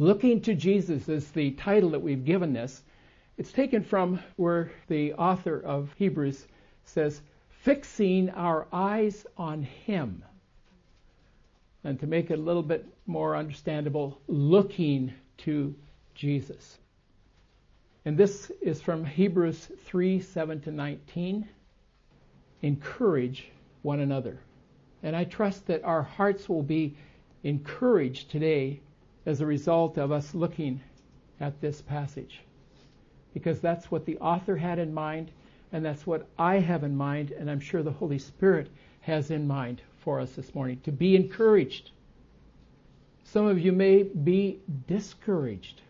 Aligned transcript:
Looking 0.00 0.40
to 0.40 0.54
Jesus 0.54 1.10
is 1.10 1.30
the 1.30 1.50
title 1.50 1.90
that 1.90 2.00
we've 2.00 2.24
given 2.24 2.54
this. 2.54 2.82
It's 3.36 3.52
taken 3.52 3.82
from 3.84 4.18
where 4.36 4.72
the 4.88 5.12
author 5.12 5.60
of 5.60 5.92
Hebrews 5.98 6.46
says, 6.84 7.20
fixing 7.64 8.30
our 8.30 8.66
eyes 8.72 9.26
on 9.36 9.62
Him. 9.62 10.24
And 11.84 12.00
to 12.00 12.06
make 12.06 12.30
it 12.30 12.38
a 12.38 12.42
little 12.42 12.62
bit 12.62 12.86
more 13.04 13.36
understandable, 13.36 14.18
looking 14.26 15.12
to 15.38 15.74
Jesus. 16.14 16.78
And 18.06 18.16
this 18.16 18.50
is 18.62 18.80
from 18.80 19.04
Hebrews 19.04 19.70
3 19.84 20.18
7 20.18 20.62
to 20.62 20.70
19. 20.70 21.46
Encourage 22.62 23.50
one 23.82 24.00
another. 24.00 24.40
And 25.02 25.14
I 25.14 25.24
trust 25.24 25.66
that 25.66 25.84
our 25.84 26.02
hearts 26.02 26.48
will 26.48 26.62
be 26.62 26.96
encouraged 27.42 28.30
today 28.30 28.80
as 29.26 29.40
a 29.40 29.46
result 29.46 29.98
of 29.98 30.12
us 30.12 30.34
looking 30.34 30.80
at 31.40 31.60
this 31.60 31.80
passage. 31.80 32.40
Because 33.34 33.60
that's 33.60 33.90
what 33.90 34.06
the 34.06 34.18
author 34.18 34.56
had 34.56 34.78
in 34.78 34.92
mind, 34.92 35.30
and 35.72 35.84
that's 35.84 36.06
what 36.06 36.26
I 36.38 36.58
have 36.58 36.84
in 36.84 36.96
mind, 36.96 37.30
and 37.30 37.50
I'm 37.50 37.60
sure 37.60 37.82
the 37.82 37.92
Holy 37.92 38.18
Spirit 38.18 38.68
has 39.02 39.30
in 39.30 39.46
mind 39.46 39.82
for 39.98 40.20
us 40.20 40.32
this 40.32 40.54
morning 40.54 40.80
to 40.84 40.92
be 40.92 41.16
encouraged. 41.16 41.90
Some 43.24 43.46
of 43.46 43.60
you 43.60 43.72
may 43.72 44.02
be 44.02 44.58
discouraged. 44.88 45.82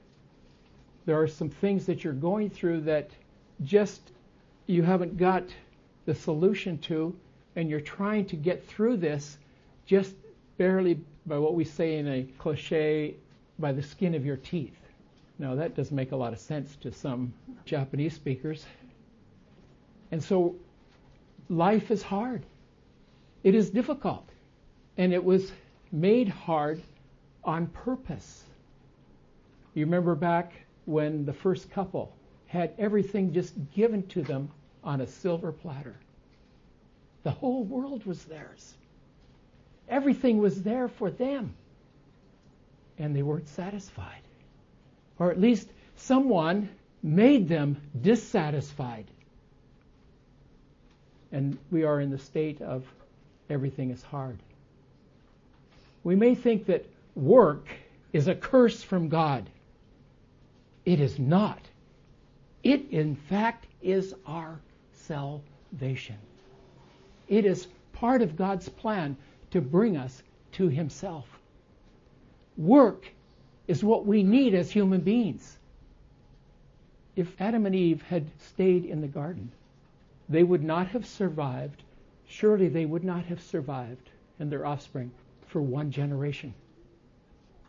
There 1.06 1.20
are 1.20 1.28
some 1.28 1.48
things 1.48 1.86
that 1.86 2.04
you're 2.04 2.12
going 2.12 2.50
through 2.50 2.82
that 2.82 3.10
just 3.62 4.12
you 4.66 4.82
haven't 4.82 5.16
got 5.16 5.44
the 6.04 6.14
solution 6.14 6.78
to, 6.78 7.16
and 7.56 7.70
you're 7.70 7.80
trying 7.80 8.26
to 8.26 8.36
get 8.36 8.66
through 8.66 8.98
this 8.98 9.38
just 9.86 10.14
barely 10.60 11.00
by 11.24 11.38
what 11.38 11.54
we 11.54 11.64
say 11.64 11.96
in 11.96 12.06
a 12.06 12.22
cliche, 12.36 13.14
by 13.58 13.72
the 13.72 13.82
skin 13.82 14.14
of 14.14 14.26
your 14.26 14.36
teeth. 14.36 14.76
Now, 15.38 15.54
that 15.54 15.74
doesn't 15.74 15.96
make 15.96 16.12
a 16.12 16.16
lot 16.16 16.34
of 16.34 16.38
sense 16.38 16.76
to 16.82 16.92
some 16.92 17.32
Japanese 17.64 18.12
speakers. 18.12 18.66
And 20.10 20.22
so, 20.22 20.54
life 21.48 21.90
is 21.90 22.02
hard. 22.02 22.44
It 23.42 23.54
is 23.54 23.70
difficult. 23.70 24.28
And 24.98 25.14
it 25.14 25.24
was 25.24 25.50
made 25.92 26.28
hard 26.28 26.82
on 27.42 27.66
purpose. 27.68 28.44
You 29.72 29.86
remember 29.86 30.14
back 30.14 30.52
when 30.84 31.24
the 31.24 31.32
first 31.32 31.70
couple 31.70 32.14
had 32.48 32.74
everything 32.76 33.32
just 33.32 33.54
given 33.72 34.06
to 34.08 34.20
them 34.20 34.50
on 34.84 35.00
a 35.00 35.06
silver 35.06 35.52
platter. 35.52 35.96
The 37.22 37.30
whole 37.30 37.64
world 37.64 38.04
was 38.04 38.24
theirs. 38.24 38.74
Everything 39.90 40.38
was 40.38 40.62
there 40.62 40.88
for 40.88 41.10
them. 41.10 41.54
And 42.98 43.14
they 43.14 43.22
weren't 43.22 43.48
satisfied. 43.48 44.22
Or 45.18 45.30
at 45.30 45.40
least 45.40 45.68
someone 45.96 46.70
made 47.02 47.48
them 47.48 47.76
dissatisfied. 48.00 49.06
And 51.32 51.58
we 51.70 51.84
are 51.84 52.00
in 52.00 52.10
the 52.10 52.18
state 52.18 52.62
of 52.62 52.84
everything 53.48 53.90
is 53.90 54.02
hard. 54.02 54.38
We 56.04 56.16
may 56.16 56.34
think 56.34 56.66
that 56.66 56.86
work 57.14 57.66
is 58.12 58.28
a 58.28 58.34
curse 58.34 58.82
from 58.82 59.08
God. 59.08 59.48
It 60.84 61.00
is 61.00 61.18
not. 61.18 61.60
It, 62.62 62.90
in 62.90 63.16
fact, 63.16 63.66
is 63.82 64.14
our 64.26 64.60
salvation. 64.92 66.16
It 67.28 67.44
is 67.44 67.66
part 67.92 68.22
of 68.22 68.36
God's 68.36 68.68
plan 68.68 69.16
to 69.50 69.60
bring 69.60 69.96
us 69.96 70.22
to 70.52 70.68
Himself. 70.68 71.26
Work 72.56 73.06
is 73.68 73.84
what 73.84 74.06
we 74.06 74.22
need 74.22 74.54
as 74.54 74.70
human 74.70 75.00
beings. 75.00 75.58
If 77.16 77.40
Adam 77.40 77.66
and 77.66 77.74
Eve 77.74 78.02
had 78.02 78.26
stayed 78.38 78.84
in 78.84 79.00
the 79.00 79.06
garden, 79.06 79.52
they 80.28 80.42
would 80.42 80.62
not 80.62 80.88
have 80.88 81.06
survived. 81.06 81.82
Surely 82.26 82.68
they 82.68 82.86
would 82.86 83.04
not 83.04 83.24
have 83.24 83.40
survived 83.40 84.10
and 84.38 84.50
their 84.50 84.64
offspring 84.64 85.10
for 85.46 85.60
one 85.60 85.90
generation 85.90 86.54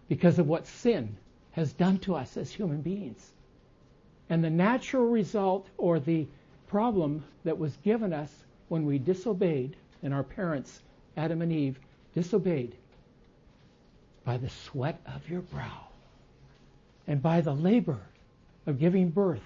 because 0.07 0.39
of 0.39 0.47
what 0.47 0.67
sin 0.67 1.15
has 1.51 1.73
done 1.73 1.97
to 1.99 2.15
us 2.15 2.37
as 2.37 2.51
human 2.51 2.81
beings. 2.81 3.31
And 4.29 4.43
the 4.43 4.49
natural 4.49 5.07
result 5.07 5.67
or 5.77 5.99
the 5.99 6.27
problem 6.67 7.23
that 7.43 7.57
was 7.57 7.75
given 7.77 8.13
us 8.13 8.43
when 8.69 8.85
we 8.85 8.97
disobeyed, 8.99 9.75
and 10.03 10.13
our 10.13 10.23
parents, 10.23 10.81
Adam 11.17 11.41
and 11.41 11.51
Eve, 11.51 11.79
disobeyed, 12.13 12.75
by 14.23 14.37
the 14.37 14.49
sweat 14.49 14.99
of 15.07 15.29
your 15.29 15.41
brow 15.41 15.87
and 17.07 17.21
by 17.21 17.41
the 17.41 17.53
labor 17.53 17.99
of 18.67 18.79
giving 18.79 19.09
birth, 19.09 19.43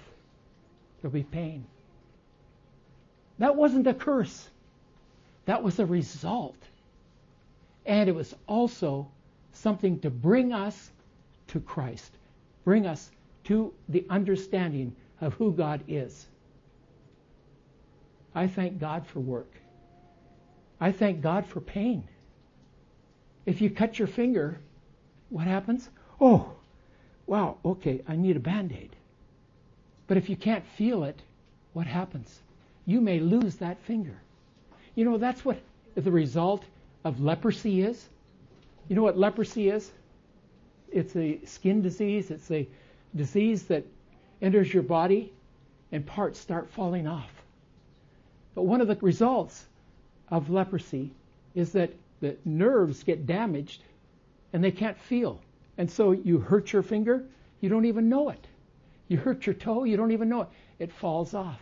there'll 1.00 1.12
be 1.12 1.22
pain. 1.22 1.64
That 3.38 3.56
wasn't 3.56 3.86
a 3.86 3.94
curse. 3.94 4.48
That 5.46 5.62
was 5.62 5.78
a 5.78 5.86
result. 5.86 6.56
And 7.84 8.08
it 8.08 8.14
was 8.14 8.34
also 8.46 9.08
something 9.52 10.00
to 10.00 10.10
bring 10.10 10.52
us 10.52 10.90
to 11.48 11.60
Christ, 11.60 12.10
bring 12.64 12.86
us 12.86 13.10
to 13.44 13.72
the 13.88 14.04
understanding 14.10 14.94
of 15.20 15.34
who 15.34 15.52
God 15.52 15.82
is. 15.88 16.26
I 18.34 18.46
thank 18.48 18.78
God 18.78 19.06
for 19.06 19.20
work. 19.20 19.50
I 20.80 20.92
thank 20.92 21.22
God 21.22 21.46
for 21.46 21.60
pain. 21.60 22.04
If 23.46 23.60
you 23.60 23.70
cut 23.70 23.98
your 23.98 24.08
finger, 24.08 24.58
what 25.30 25.46
happens? 25.46 25.88
Oh, 26.20 26.50
wow, 27.26 27.56
okay, 27.64 28.02
I 28.08 28.16
need 28.16 28.36
a 28.36 28.40
band 28.40 28.72
aid. 28.72 28.94
But 30.06 30.16
if 30.16 30.28
you 30.28 30.36
can't 30.36 30.66
feel 30.76 31.04
it, 31.04 31.20
what 31.72 31.86
happens? 31.86 32.40
You 32.84 33.00
may 33.00 33.20
lose 33.20 33.56
that 33.56 33.78
finger. 33.82 34.16
You 34.94 35.04
know, 35.04 35.18
that's 35.18 35.44
what 35.44 35.60
the 35.94 36.10
result 36.10 36.64
of 37.04 37.20
leprosy 37.20 37.82
is. 37.82 38.08
You 38.88 38.96
know 38.96 39.02
what 39.02 39.18
leprosy 39.18 39.68
is? 39.68 39.90
It's 40.92 41.16
a 41.16 41.40
skin 41.44 41.82
disease, 41.82 42.30
it's 42.30 42.50
a 42.50 42.68
disease 43.14 43.64
that 43.64 43.84
enters 44.40 44.72
your 44.72 44.82
body 44.82 45.32
and 45.92 46.06
parts 46.06 46.38
start 46.38 46.70
falling 46.70 47.06
off. 47.06 47.30
But 48.54 48.62
one 48.62 48.80
of 48.80 48.88
the 48.88 48.96
results 48.96 49.66
of 50.28 50.50
leprosy 50.50 51.12
is 51.54 51.72
that 51.72 51.92
the 52.20 52.36
nerves 52.44 53.02
get 53.02 53.26
damaged 53.26 53.82
and 54.52 54.62
they 54.62 54.70
can't 54.70 54.98
feel. 54.98 55.40
And 55.78 55.90
so 55.90 56.12
you 56.12 56.38
hurt 56.38 56.72
your 56.72 56.82
finger, 56.82 57.24
you 57.60 57.68
don't 57.68 57.84
even 57.84 58.08
know 58.08 58.30
it. 58.30 58.46
You 59.08 59.18
hurt 59.18 59.46
your 59.46 59.54
toe, 59.54 59.84
you 59.84 59.96
don't 59.96 60.12
even 60.12 60.28
know 60.28 60.42
it. 60.42 60.48
It 60.78 60.92
falls 60.92 61.34
off, 61.34 61.60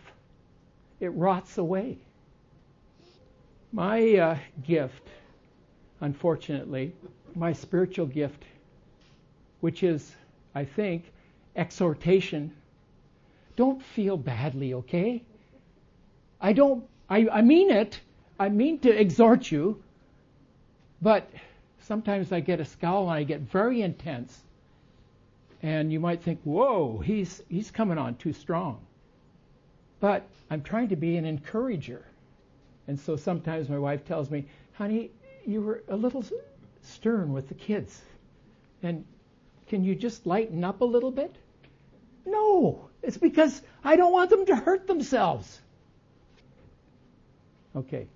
it 0.99 1.09
rots 1.09 1.57
away. 1.57 1.97
My 3.71 4.15
uh, 4.15 4.37
gift, 4.63 5.07
unfortunately, 6.01 6.93
my 7.35 7.51
spiritual 7.51 8.05
gift, 8.05 8.43
which 9.59 9.83
is, 9.83 10.15
I 10.53 10.63
think, 10.63 11.11
exhortation. 11.55 12.53
Don't 13.55 13.81
feel 13.81 14.17
badly, 14.17 14.73
okay? 14.75 15.23
I 16.39 16.53
don't, 16.53 16.85
I, 17.09 17.27
I 17.29 17.41
mean 17.41 17.71
it. 17.71 17.99
I 18.39 18.49
mean 18.49 18.79
to 18.79 18.89
exhort 18.89 19.51
you, 19.51 19.81
but 21.01 21.29
sometimes 21.81 22.31
I 22.31 22.39
get 22.41 22.59
a 22.59 22.65
scowl 22.65 23.03
and 23.03 23.17
I 23.17 23.23
get 23.23 23.41
very 23.41 23.81
intense. 23.81 24.41
And 25.61 25.91
you 25.91 25.99
might 25.99 26.21
think, 26.21 26.41
whoa, 26.43 26.99
he's, 26.99 27.41
he's 27.49 27.71
coming 27.71 27.97
on 27.97 28.15
too 28.15 28.33
strong. 28.33 28.79
But 29.99 30.27
I'm 30.49 30.61
trying 30.61 30.89
to 30.89 30.95
be 30.95 31.17
an 31.17 31.25
encourager. 31.25 32.05
And 32.87 32.99
so 32.99 33.15
sometimes 33.15 33.69
my 33.69 33.79
wife 33.79 34.05
tells 34.05 34.29
me, 34.29 34.45
honey, 34.73 35.11
you 35.45 35.61
were 35.61 35.83
a 35.87 35.95
little 35.95 36.23
stern 36.81 37.33
with 37.33 37.47
the 37.47 37.55
kids. 37.55 38.01
And 38.83 39.05
can 39.67 39.83
you 39.83 39.95
just 39.95 40.27
lighten 40.27 40.63
up 40.63 40.81
a 40.81 40.85
little 40.85 41.11
bit? 41.11 41.35
No, 42.25 42.89
it's 43.01 43.17
because 43.17 43.61
I 43.83 43.95
don't 43.95 44.11
want 44.11 44.29
them 44.29 44.45
to 44.47 44.55
hurt 44.55 44.87
themselves. 44.87 45.59
Okay, 47.75 48.07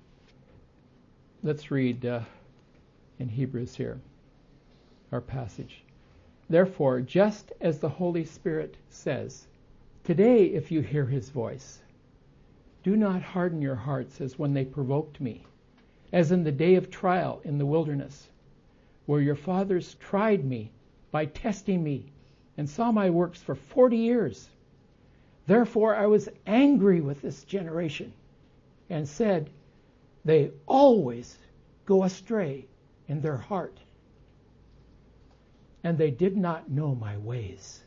let's 1.41 1.71
read 1.71 2.06
uh, 2.06 2.19
in 3.18 3.30
Hebrews 3.30 3.74
here, 3.75 3.97
our 5.12 5.21
passage. 5.21 5.83
Therefore, 6.50 7.00
just 7.00 7.53
as 7.62 7.80
the 7.80 7.88
Holy 7.88 8.25
Spirit 8.25 8.75
says, 8.89 9.47
Today, 10.03 10.45
if 10.45 10.71
you 10.71 10.81
hear 10.81 11.06
his 11.06 11.30
voice, 11.30 11.80
do 12.83 12.97
not 12.97 13.21
harden 13.21 13.62
your 13.62 13.75
hearts 13.75 14.19
as 14.19 14.38
when 14.38 14.53
they 14.53 14.65
provoked 14.65 15.21
me, 15.21 15.45
as 16.12 16.31
in 16.31 16.44
the 16.44 16.51
day 16.51 16.75
of 16.75 16.89
trial 16.89 17.39
in 17.45 17.57
the 17.57 17.65
wilderness, 17.65 18.27
where 19.06 19.21
your 19.21 19.36
fathers 19.36 19.95
tried 19.95 20.44
me 20.44 20.71
by 21.12 21.25
testing 21.25 21.83
me 21.83 22.12
and 22.57 22.69
saw 22.69 22.91
my 22.91 23.09
works 23.09 23.41
for 23.41 23.56
forty 23.56 23.97
years. 23.97 24.50
Therefore, 25.47 25.95
I 25.95 26.07
was 26.07 26.27
angry 26.45 27.00
with 27.00 27.21
this 27.21 27.44
generation 27.44 28.12
and 28.89 29.07
said, 29.07 29.50
They 30.25 30.51
always 30.68 31.38
go 31.86 32.04
astray 32.04 32.66
in 33.07 33.21
their 33.21 33.38
heart. 33.38 33.80
and 35.83 35.98
they 35.98 36.12
did 36.12 36.36
not 36.38 36.69
know 36.69 36.95
my 36.95 37.18
ways. 37.18 37.81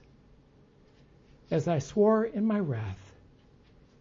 As 1.50 1.68
I 1.68 1.78
swore 1.78 2.24
in 2.24 2.46
my 2.46 2.58
wrath, 2.58 3.12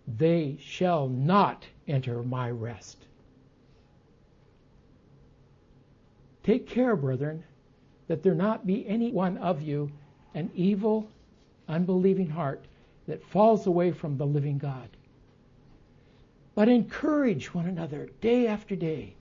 they 0.07 0.57
shall 0.62 1.07
not 1.07 1.66
enter 1.88 2.24
my 2.24 2.50
rest. 2.50 2.98
Take 6.44 6.68
care, 6.68 6.95
brethren, 6.95 7.44
that 8.07 8.24
there 8.24 8.34
not 8.34 8.66
be 8.66 8.88
any 8.88 9.12
one 9.12 9.38
of 9.38 9.62
you 9.62 9.92
an 10.34 10.50
evil, 10.56 11.07
unbelieving 11.68 12.30
heart 12.30 12.63
that 13.07 13.24
falls 13.24 13.68
away 13.68 13.92
from 13.92 14.18
the 14.18 14.25
living 14.25 14.57
God. 14.57 14.88
But 16.53 16.68
encourage 16.68 17.53
one 17.53 17.65
another 17.65 18.09
day 18.19 18.45
after 18.45 18.75
day, 18.75 19.15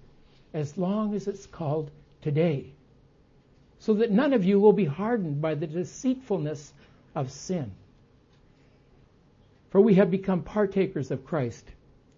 as 0.53 0.77
long 0.77 1.15
as 1.15 1.29
it's 1.29 1.47
called 1.47 1.91
today, 2.21 2.73
so 3.79 3.95
that 3.95 4.11
none 4.11 4.33
of 4.33 4.45
you 4.45 4.59
will 4.59 4.73
be 4.73 4.85
hardened 4.85 5.41
by 5.41 5.55
the 5.55 5.67
deceitfulness 5.67 6.75
of 7.15 7.31
sin. 7.31 7.71
For 9.69 9.81
we 9.81 9.95
have 9.95 10.11
become 10.11 10.43
partakers 10.43 11.11
of 11.11 11.25
Christ 11.25 11.71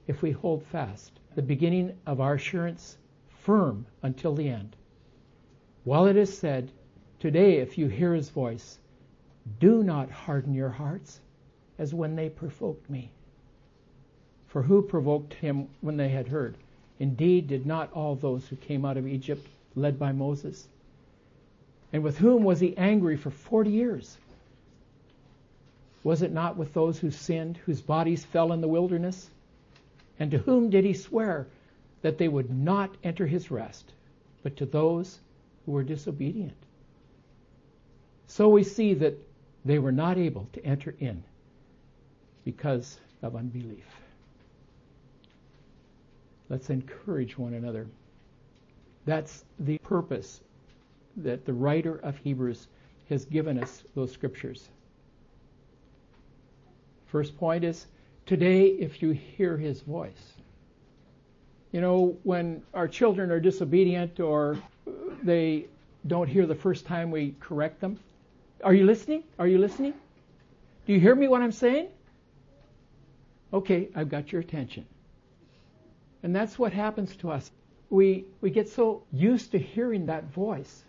if 0.07 0.23
we 0.23 0.31
hold 0.31 0.63
fast 0.63 1.21
the 1.35 1.43
beginning 1.43 1.97
of 2.07 2.21
our 2.21 2.35
assurance 2.35 2.97
firm 3.29 3.87
until 4.03 4.35
the 4.35 4.49
end. 4.49 4.77
While 5.85 6.07
it 6.07 6.17
is 6.17 6.37
said, 6.37 6.73
Today, 7.19 7.59
if 7.59 7.77
you 7.77 7.87
hear 7.87 8.15
his 8.15 8.31
voice, 8.31 8.79
do 9.61 9.83
not 9.83 10.11
harden 10.11 10.55
your 10.55 10.71
hearts 10.71 11.21
as 11.79 11.95
when 11.95 12.17
they 12.17 12.29
provoked 12.29 12.89
me. 12.89 13.13
For 14.53 14.61
who 14.61 14.83
provoked 14.83 15.33
him 15.33 15.69
when 15.81 15.97
they 15.97 16.11
had 16.11 16.29
heard? 16.29 16.57
Indeed, 17.01 17.49
did 17.49 17.65
not 17.65 17.91
all 17.95 18.15
those 18.15 18.47
who 18.47 18.57
came 18.57 18.85
out 18.85 18.99
of 18.99 19.09
Egypt, 19.09 19.49
led 19.75 19.99
by 19.99 20.13
Moses? 20.13 20.69
And 21.91 22.03
with 22.03 22.19
whom 22.19 22.45
was 22.45 22.61
he 22.61 22.77
angry 22.77 23.17
for 23.17 23.31
forty 23.31 23.71
years? 23.71 24.19
Was 26.05 26.21
it 26.21 26.33
not 26.33 26.59
with 26.59 26.75
those 26.75 26.99
who 26.99 27.11
sinned, 27.11 27.57
whose 27.65 27.81
bodies 27.81 28.27
fell 28.27 28.53
in 28.53 28.61
the 28.61 28.69
wilderness? 28.69 29.31
And 30.19 30.31
to 30.33 30.39
whom 30.39 30.69
did 30.69 30.85
he 30.85 30.93
swear 30.93 31.47
that 32.03 32.19
they 32.19 32.29
would 32.29 32.51
not 32.51 32.95
enter 33.03 33.27
his 33.27 33.51
rest, 33.51 33.91
but 34.43 34.59
to 34.59 34.67
those 34.67 35.19
who 35.65 35.73
were 35.73 35.83
disobedient? 35.83 36.59
So 38.27 38.51
we 38.51 38.65
see 38.65 38.93
that 38.93 39.15
they 39.65 39.79
were 39.79 39.93
not 39.93 40.19
able 40.19 40.47
to 40.53 40.63
enter 40.63 40.95
in 41.01 41.25
because 42.45 42.99
of 43.23 43.35
unbelief. 43.35 44.02
Let's 46.53 46.69
encourage 46.69 47.39
one 47.39 47.55
another. 47.55 47.87
That's 49.07 49.47
the 49.59 49.79
purpose 49.79 50.43
that 51.17 51.47
the 51.47 51.53
writer 51.55 51.97
of 52.03 52.19
Hebrews 52.19 52.69
has 53.09 53.25
given 53.25 53.59
us 53.59 53.85
those 53.95 54.13
scriptures. 54.13 54.69
First 57.07 57.39
point 57.39 57.65
is 57.65 57.87
today, 58.27 58.67
if 58.67 59.01
you 59.01 59.13
hear 59.13 59.57
his 59.57 59.81
voice. 59.81 60.35
You 61.73 61.81
know, 61.81 62.19
when 62.23 62.63
our 62.75 62.87
children 62.87 63.31
are 63.31 63.41
disobedient 63.41 64.21
or 64.21 64.59
they 65.23 65.69
don't 66.07 66.29
hear 66.29 66.45
the 66.45 66.55
first 66.55 66.85
time 66.85 67.11
we 67.11 67.35
correct 67.41 67.81
them, 67.81 67.99
are 68.63 68.75
you 68.75 68.85
listening? 68.85 69.25
Are 69.39 69.47
you 69.49 69.57
listening? 69.57 69.95
Do 70.87 70.93
you 70.93 71.01
hear 71.01 71.15
me 71.15 71.29
what 71.29 71.41
I'm 71.41 71.51
saying? 71.51 71.89
Okay, 73.55 73.89
I've 73.97 74.11
got 74.11 74.33
your 74.33 74.43
attention. 74.43 74.85
And 76.23 76.35
that's 76.35 76.59
what 76.59 76.73
happens 76.73 77.17
to 77.17 77.31
us. 77.31 77.51
We, 77.91 78.25
we 78.41 78.51
get 78.51 78.69
so 78.69 79.03
used 79.13 79.51
to 79.53 79.59
hearing 79.59 80.07
that 80.07 80.25
voice 80.33 80.85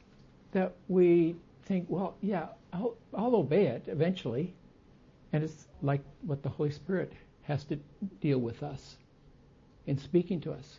that 0.52 0.74
we 0.88 1.36
think, 1.66 1.86
well, 1.90 2.16
yeah, 2.22 2.48
I'll, 2.72 2.96
I'll 3.14 3.36
obey 3.36 3.68
it 3.68 3.86
eventually. 3.88 4.54
And 5.34 5.44
it's 5.44 5.68
like 5.82 6.02
what 6.22 6.44
the 6.44 6.50
Holy 6.50 6.72
Spirit 6.72 7.12
has 7.44 7.64
to 7.66 7.78
deal 8.22 8.40
with 8.40 8.64
us 8.64 8.98
in 9.88 9.98
speaking 9.98 10.40
to 10.42 10.54
us. 10.54 10.78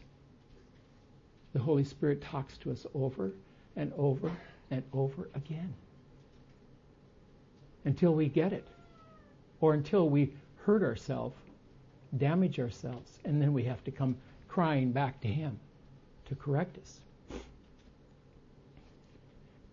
The 1.52 1.60
Holy 1.60 1.84
Spirit 1.84 2.22
talks 2.22 2.56
to 2.58 2.70
us 2.70 2.86
over 2.94 3.32
and 3.76 3.92
over 3.96 4.30
and 4.70 4.82
over 4.92 5.28
again 5.34 5.72
until 7.84 8.14
we 8.14 8.28
get 8.28 8.52
it 8.52 8.66
or 9.60 9.74
until 9.74 10.08
we 10.08 10.32
hurt 10.56 10.82
ourselves, 10.82 11.36
damage 12.16 12.58
ourselves, 12.58 13.18
and 13.24 13.40
then 13.40 13.52
we 13.52 13.62
have 13.64 13.84
to 13.84 13.90
come 13.90 14.16
crying 14.54 14.92
back 14.92 15.20
to 15.20 15.26
Him 15.26 15.58
to 16.26 16.36
correct 16.36 16.78
us. 16.78 17.00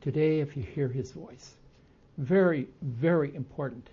Today, 0.01 0.39
if 0.39 0.57
you 0.57 0.63
hear 0.63 0.87
His 0.87 1.11
voice, 1.11 1.53
very, 2.17 2.67
very 2.81 3.35
important. 3.35 3.87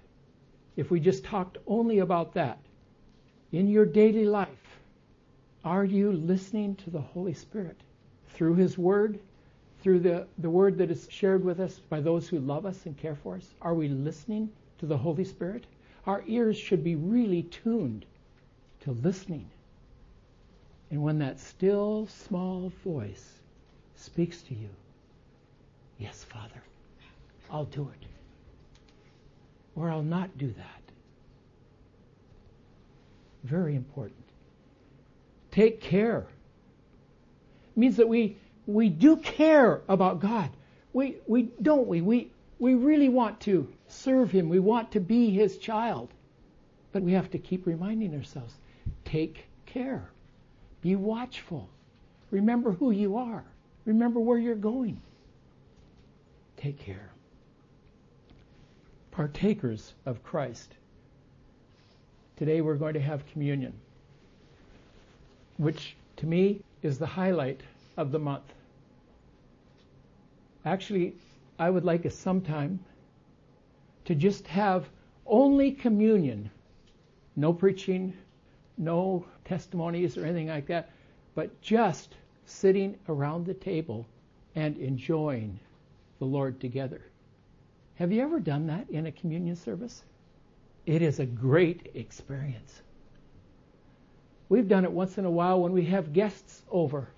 If 0.76 0.90
we 0.90 0.98
just 0.98 1.24
talked 1.24 1.58
only 1.66 1.98
about 1.98 2.32
that, 2.32 2.58
in 3.52 3.68
your 3.68 3.84
daily 3.84 4.24
life, 4.24 4.78
are 5.62 5.84
you 5.84 6.10
listening 6.10 6.74
to 6.76 6.88
the 6.88 7.02
Holy 7.02 7.34
Spirit 7.34 7.76
through 8.30 8.54
His 8.54 8.78
Word, 8.78 9.20
through 9.82 10.00
the, 10.00 10.26
the 10.38 10.48
word 10.48 10.78
that 10.78 10.90
is 10.90 11.06
shared 11.10 11.44
with 11.44 11.60
us 11.60 11.80
by 11.90 12.00
those 12.00 12.30
who 12.30 12.38
love 12.38 12.64
us 12.64 12.86
and 12.86 12.96
care 12.96 13.16
for 13.16 13.36
us? 13.36 13.50
Are 13.60 13.74
we 13.74 13.88
listening 13.88 14.48
to 14.78 14.86
the 14.86 14.96
Holy 14.96 15.24
Spirit? 15.24 15.66
Our 16.06 16.24
ears 16.26 16.56
should 16.56 16.82
be 16.82 16.96
really 16.96 17.42
tuned 17.42 18.06
to 18.80 18.92
listening. 18.92 19.50
And 20.90 21.02
when 21.02 21.18
that 21.18 21.38
still 21.38 22.06
small 22.06 22.72
voice 22.84 23.40
speaks 23.96 24.42
to 24.42 24.54
you, 24.54 24.70
yes, 25.98 26.24
Father, 26.24 26.62
I'll 27.50 27.66
do 27.66 27.90
it. 28.00 28.06
Or 29.76 29.90
I'll 29.90 30.02
not 30.02 30.36
do 30.38 30.48
that. 30.48 30.82
Very 33.44 33.76
important. 33.76 34.24
Take 35.50 35.80
care. 35.80 36.26
It 37.74 37.78
means 37.78 37.96
that 37.96 38.08
we 38.08 38.36
we 38.68 38.90
do 38.90 39.16
care 39.16 39.80
about 39.88 40.20
God. 40.20 40.50
We, 40.92 41.16
we 41.26 41.44
don't 41.62 41.88
we? 41.88 42.02
We, 42.02 42.30
we 42.58 42.74
really 42.74 43.08
want 43.08 43.40
to 43.40 43.66
serve 43.88 44.30
Him. 44.30 44.50
We 44.50 44.58
want 44.58 44.92
to 44.92 45.00
be 45.00 45.30
His 45.30 45.56
child. 45.56 46.10
But 46.92 47.02
we 47.02 47.12
have 47.12 47.30
to 47.30 47.38
keep 47.38 47.66
reminding 47.66 48.14
ourselves 48.14 48.54
take 49.04 49.46
care, 49.64 50.10
be 50.80 50.96
watchful, 50.96 51.68
remember 52.30 52.72
who 52.72 52.90
you 52.90 53.16
are, 53.16 53.44
remember 53.84 54.20
where 54.20 54.38
you're 54.38 54.54
going. 54.54 55.00
Take 56.56 56.78
care. 56.78 57.10
Partakers 59.10 59.94
of 60.06 60.22
Christ. 60.22 60.74
Today 62.36 62.60
we're 62.60 62.76
going 62.76 62.94
to 62.94 63.00
have 63.00 63.26
communion, 63.32 63.72
which 65.56 65.96
to 66.16 66.26
me 66.26 66.60
is 66.82 66.98
the 66.98 67.06
highlight 67.06 67.60
of 67.96 68.12
the 68.12 68.18
month. 68.18 68.52
Actually, 70.64 71.14
I 71.58 71.70
would 71.70 71.84
like 71.84 72.06
us 72.06 72.14
sometime 72.14 72.78
to 74.04 74.14
just 74.14 74.46
have 74.46 74.88
only 75.26 75.72
communion, 75.72 76.50
no 77.36 77.52
preaching, 77.52 78.14
no 78.78 79.26
testimonies 79.44 80.16
or 80.16 80.24
anything 80.24 80.48
like 80.48 80.66
that, 80.66 80.90
but 81.34 81.60
just 81.60 82.14
sitting 82.46 82.96
around 83.08 83.44
the 83.44 83.54
table 83.54 84.06
and 84.54 84.76
enjoying 84.78 85.58
the 86.18 86.24
Lord 86.24 86.60
together. 86.60 87.00
Have 87.96 88.12
you 88.12 88.22
ever 88.22 88.40
done 88.40 88.66
that 88.68 88.88
in 88.90 89.06
a 89.06 89.12
communion 89.12 89.56
service? 89.56 90.02
It 90.86 91.02
is 91.02 91.18
a 91.18 91.26
great 91.26 91.90
experience. 91.94 92.80
We've 94.48 94.68
done 94.68 94.84
it 94.84 94.92
once 94.92 95.18
in 95.18 95.24
a 95.24 95.30
while 95.30 95.60
when 95.60 95.72
we 95.72 95.84
have 95.86 96.12
guests 96.12 96.62
over. 96.70 97.08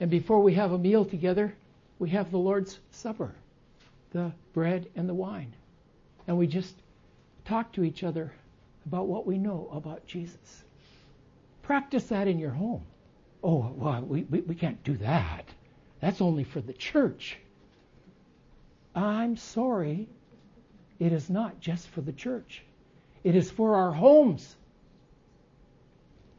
And 0.00 0.10
before 0.10 0.42
we 0.42 0.54
have 0.54 0.72
a 0.72 0.78
meal 0.78 1.04
together, 1.04 1.54
we 1.98 2.10
have 2.10 2.30
the 2.30 2.38
Lord's 2.38 2.78
Supper, 2.90 3.32
the 4.10 4.32
bread 4.52 4.88
and 4.96 5.08
the 5.08 5.14
wine. 5.14 5.54
And 6.26 6.36
we 6.36 6.46
just 6.46 6.74
talk 7.44 7.72
to 7.72 7.84
each 7.84 8.02
other 8.02 8.32
about 8.86 9.06
what 9.06 9.26
we 9.26 9.38
know 9.38 9.68
about 9.72 10.06
Jesus. 10.06 10.64
Practice 11.62 12.04
that 12.08 12.28
in 12.28 12.38
your 12.38 12.50
home. 12.50 12.84
Oh, 13.42 13.72
well, 13.76 14.02
we, 14.02 14.22
we, 14.24 14.40
we 14.40 14.54
can't 14.54 14.82
do 14.84 14.96
that. 14.98 15.44
That's 16.00 16.20
only 16.20 16.44
for 16.44 16.60
the 16.60 16.72
church. 16.72 17.38
I'm 18.94 19.36
sorry. 19.36 20.08
It 20.98 21.12
is 21.12 21.28
not 21.28 21.60
just 21.60 21.88
for 21.88 22.00
the 22.00 22.12
church, 22.12 22.62
it 23.24 23.34
is 23.34 23.50
for 23.50 23.76
our 23.76 23.92
homes. 23.92 24.56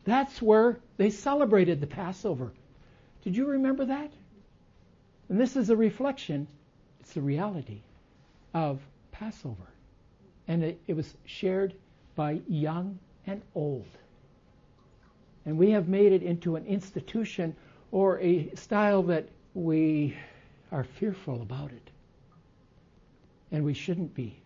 That's 0.06 0.42
where 0.42 0.80
they 0.98 1.10
celebrated 1.10 1.82
the 1.82 1.88
Passover. 1.88 2.52
Did 3.24 3.36
you 3.36 3.48
remember 3.48 3.86
that? 3.86 4.12
And 5.30 5.40
this 5.40 5.56
is 5.56 5.72
a 5.72 5.76
reflection, 5.76 6.48
it's 7.00 7.14
the 7.14 7.22
reality 7.22 7.82
of 8.54 8.80
Passover. 9.12 9.68
And 10.48 10.64
it, 10.64 10.80
it 10.86 10.96
was 10.96 11.12
shared 11.26 11.74
by 12.16 12.42
young 12.48 13.00
and 13.28 13.42
old. 13.54 13.86
And 15.46 15.58
we 15.58 15.72
have 15.72 15.88
made 15.88 16.12
it 16.12 16.24
into 16.24 16.56
an 16.56 16.66
institution 16.66 17.56
or 17.92 18.20
a 18.20 18.50
style 18.56 19.04
that 19.04 19.30
we 19.54 20.18
are 20.72 20.84
fearful 20.84 21.42
about 21.42 21.72
it. 21.72 21.90
And 23.52 23.64
we 23.64 23.74
shouldn't 23.74 24.14
be. 24.14 24.40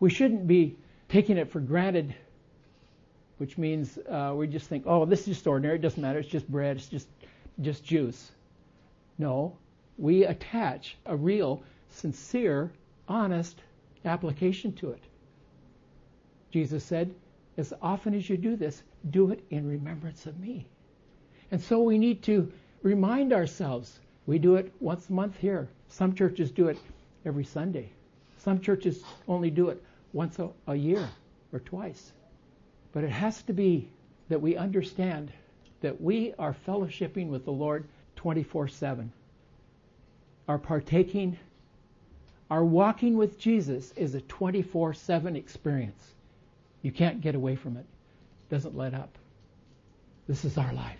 We 0.00 0.10
shouldn't 0.10 0.46
be 0.46 0.76
taking 1.08 1.38
it 1.38 1.50
for 1.50 1.60
granted, 1.60 2.14
which 3.38 3.56
means 3.56 3.98
uh, 3.98 4.32
we 4.34 4.46
just 4.46 4.68
think, 4.68 4.84
oh, 4.86 5.04
this 5.04 5.20
is 5.20 5.26
just 5.36 5.46
ordinary. 5.46 5.76
It 5.76 5.82
doesn't 5.82 6.00
matter. 6.02 6.18
It's 6.18 6.28
just 6.28 6.48
bread. 6.48 6.76
It's 6.76 6.86
just, 6.86 7.08
just 7.60 7.84
juice. 7.84 8.30
No, 9.18 9.56
we 9.98 10.24
attach 10.24 10.96
a 11.06 11.16
real, 11.16 11.62
sincere, 11.90 12.72
honest 13.08 13.60
application 14.04 14.72
to 14.74 14.90
it. 14.90 15.02
Jesus 16.52 16.84
said, 16.84 17.14
as 17.56 17.72
often 17.82 18.14
as 18.14 18.28
you 18.28 18.36
do 18.36 18.56
this, 18.56 18.82
do 19.10 19.30
it 19.30 19.44
in 19.50 19.66
remembrance 19.66 20.26
of 20.26 20.38
me. 20.38 20.66
And 21.50 21.60
so 21.60 21.82
we 21.82 21.98
need 21.98 22.22
to 22.24 22.52
remind 22.82 23.32
ourselves. 23.32 24.00
We 24.26 24.38
do 24.38 24.56
it 24.56 24.72
once 24.80 25.08
a 25.08 25.12
month 25.12 25.38
here. 25.38 25.68
Some 25.88 26.14
churches 26.14 26.50
do 26.50 26.68
it 26.68 26.78
every 27.24 27.44
Sunday. 27.44 27.90
Some 28.38 28.60
churches 28.60 29.02
only 29.28 29.50
do 29.50 29.68
it 29.68 29.82
once 30.12 30.38
a, 30.38 30.50
a 30.66 30.74
year 30.74 31.08
or 31.52 31.60
twice. 31.60 32.12
But 32.92 33.04
it 33.04 33.10
has 33.10 33.42
to 33.44 33.52
be 33.52 33.88
that 34.28 34.40
we 34.40 34.56
understand 34.56 35.32
that 35.80 36.00
we 36.00 36.34
are 36.38 36.56
fellowshipping 36.66 37.28
with 37.28 37.44
the 37.44 37.52
Lord 37.52 37.86
24 38.16 38.68
7. 38.68 39.12
Our 40.48 40.58
partaking, 40.58 41.38
our 42.50 42.64
walking 42.64 43.16
with 43.16 43.38
Jesus 43.38 43.92
is 43.96 44.14
a 44.14 44.20
24 44.20 44.94
7 44.94 45.36
experience. 45.36 46.14
You 46.82 46.92
can't 46.92 47.20
get 47.20 47.34
away 47.34 47.56
from 47.56 47.76
it. 47.76 47.80
it. 47.80 47.86
Doesn't 48.50 48.76
let 48.76 48.94
up. 48.94 49.18
This 50.28 50.44
is 50.44 50.58
our 50.58 50.72
life. 50.72 50.98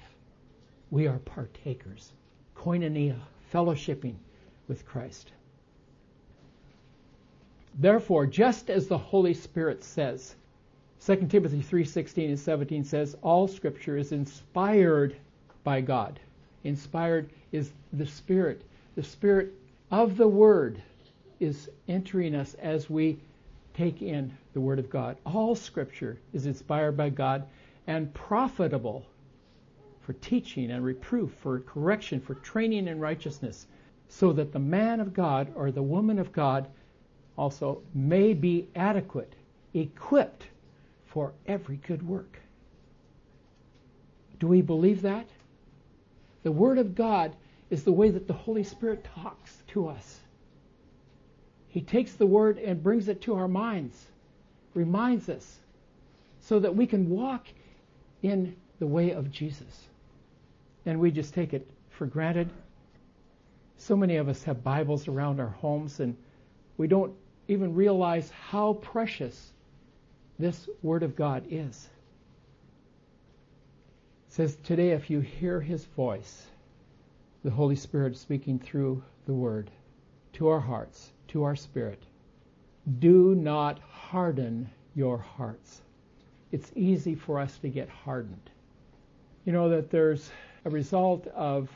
We 0.90 1.06
are 1.06 1.18
partakers. 1.18 2.12
Koinonia, 2.56 3.18
fellowshipping 3.52 4.14
with 4.68 4.86
Christ. 4.86 5.32
Therefore, 7.78 8.26
just 8.26 8.70
as 8.70 8.86
the 8.86 8.98
Holy 8.98 9.34
Spirit 9.34 9.82
says, 9.82 10.36
2 11.04 11.26
Timothy 11.28 11.62
3:16 11.62 12.28
and 12.28 12.38
17 12.38 12.84
says, 12.84 13.16
all 13.22 13.48
scripture 13.48 13.96
is 13.96 14.12
inspired 14.12 15.16
by 15.64 15.80
God. 15.80 16.20
Inspired 16.64 17.30
is 17.50 17.72
the 17.92 18.06
Spirit. 18.06 18.62
The 18.94 19.02
Spirit 19.02 19.52
of 19.90 20.16
the 20.16 20.28
Word 20.28 20.80
is 21.40 21.70
entering 21.88 22.34
us 22.34 22.54
as 22.54 22.88
we 22.88 23.18
take 23.74 24.02
in 24.02 24.36
the 24.52 24.60
Word 24.60 24.78
of 24.78 24.90
God. 24.90 25.16
All 25.24 25.54
scripture 25.54 26.18
is 26.32 26.46
inspired 26.46 26.96
by 26.96 27.10
God 27.10 27.44
and 27.86 28.12
profitable 28.14 29.06
for 30.00 30.12
teaching 30.14 30.70
and 30.70 30.84
reproof, 30.84 31.32
for 31.40 31.60
correction, 31.60 32.20
for 32.20 32.34
training 32.34 32.88
in 32.88 32.98
righteousness, 32.98 33.66
so 34.08 34.32
that 34.32 34.52
the 34.52 34.58
man 34.58 35.00
of 35.00 35.14
God 35.14 35.52
or 35.54 35.70
the 35.70 35.82
woman 35.82 36.18
of 36.18 36.32
God 36.32 36.66
also 37.36 37.82
may 37.94 38.34
be 38.34 38.68
adequate, 38.74 39.32
equipped 39.74 40.46
for 41.06 41.32
every 41.46 41.76
good 41.76 42.06
work. 42.06 42.38
Do 44.38 44.48
we 44.48 44.60
believe 44.60 45.02
that? 45.02 45.28
The 46.42 46.52
Word 46.52 46.78
of 46.78 46.94
God 46.94 47.34
is 47.70 47.84
the 47.84 47.92
way 47.92 48.10
that 48.10 48.26
the 48.26 48.32
Holy 48.32 48.64
Spirit 48.64 49.06
talks 49.14 49.62
to 49.68 49.88
us. 49.88 50.18
He 51.72 51.80
takes 51.80 52.12
the 52.12 52.26
Word 52.26 52.58
and 52.58 52.82
brings 52.82 53.08
it 53.08 53.22
to 53.22 53.34
our 53.34 53.48
minds, 53.48 53.98
reminds 54.74 55.30
us, 55.30 55.58
so 56.40 56.60
that 56.60 56.76
we 56.76 56.86
can 56.86 57.08
walk 57.08 57.46
in 58.22 58.54
the 58.78 58.86
way 58.86 59.12
of 59.12 59.32
Jesus 59.32 59.88
and 60.84 61.00
we 61.00 61.10
just 61.10 61.32
take 61.32 61.54
it 61.54 61.66
for 61.88 62.04
granted. 62.04 62.50
So 63.78 63.96
many 63.96 64.16
of 64.16 64.28
us 64.28 64.42
have 64.42 64.62
Bibles 64.62 65.08
around 65.08 65.40
our 65.40 65.48
homes, 65.48 65.98
and 65.98 66.14
we 66.76 66.88
don't 66.88 67.14
even 67.48 67.74
realize 67.74 68.30
how 68.50 68.74
precious 68.74 69.52
this 70.38 70.68
Word 70.82 71.02
of 71.02 71.16
God 71.16 71.44
is. 71.48 71.88
It 74.28 74.34
says, 74.34 74.56
Today, 74.62 74.90
if 74.90 75.08
you 75.08 75.20
hear 75.20 75.58
His 75.58 75.84
voice, 75.84 76.46
the 77.44 77.50
Holy 77.50 77.76
Spirit 77.76 78.18
speaking 78.18 78.58
through 78.58 79.02
the 79.24 79.32
Word 79.32 79.70
to 80.34 80.48
our 80.48 80.60
hearts, 80.60 81.12
to 81.28 81.44
our 81.44 81.56
spirit, 81.56 82.02
do 82.98 83.34
not 83.34 83.78
harden 83.80 84.68
your 84.94 85.18
hearts. 85.18 85.82
It's 86.50 86.72
easy 86.74 87.14
for 87.14 87.38
us 87.38 87.58
to 87.58 87.68
get 87.68 87.88
hardened. 87.88 88.50
You 89.44 89.52
know 89.52 89.68
that 89.70 89.90
there's 89.90 90.30
a 90.64 90.70
result 90.70 91.26
of 91.28 91.68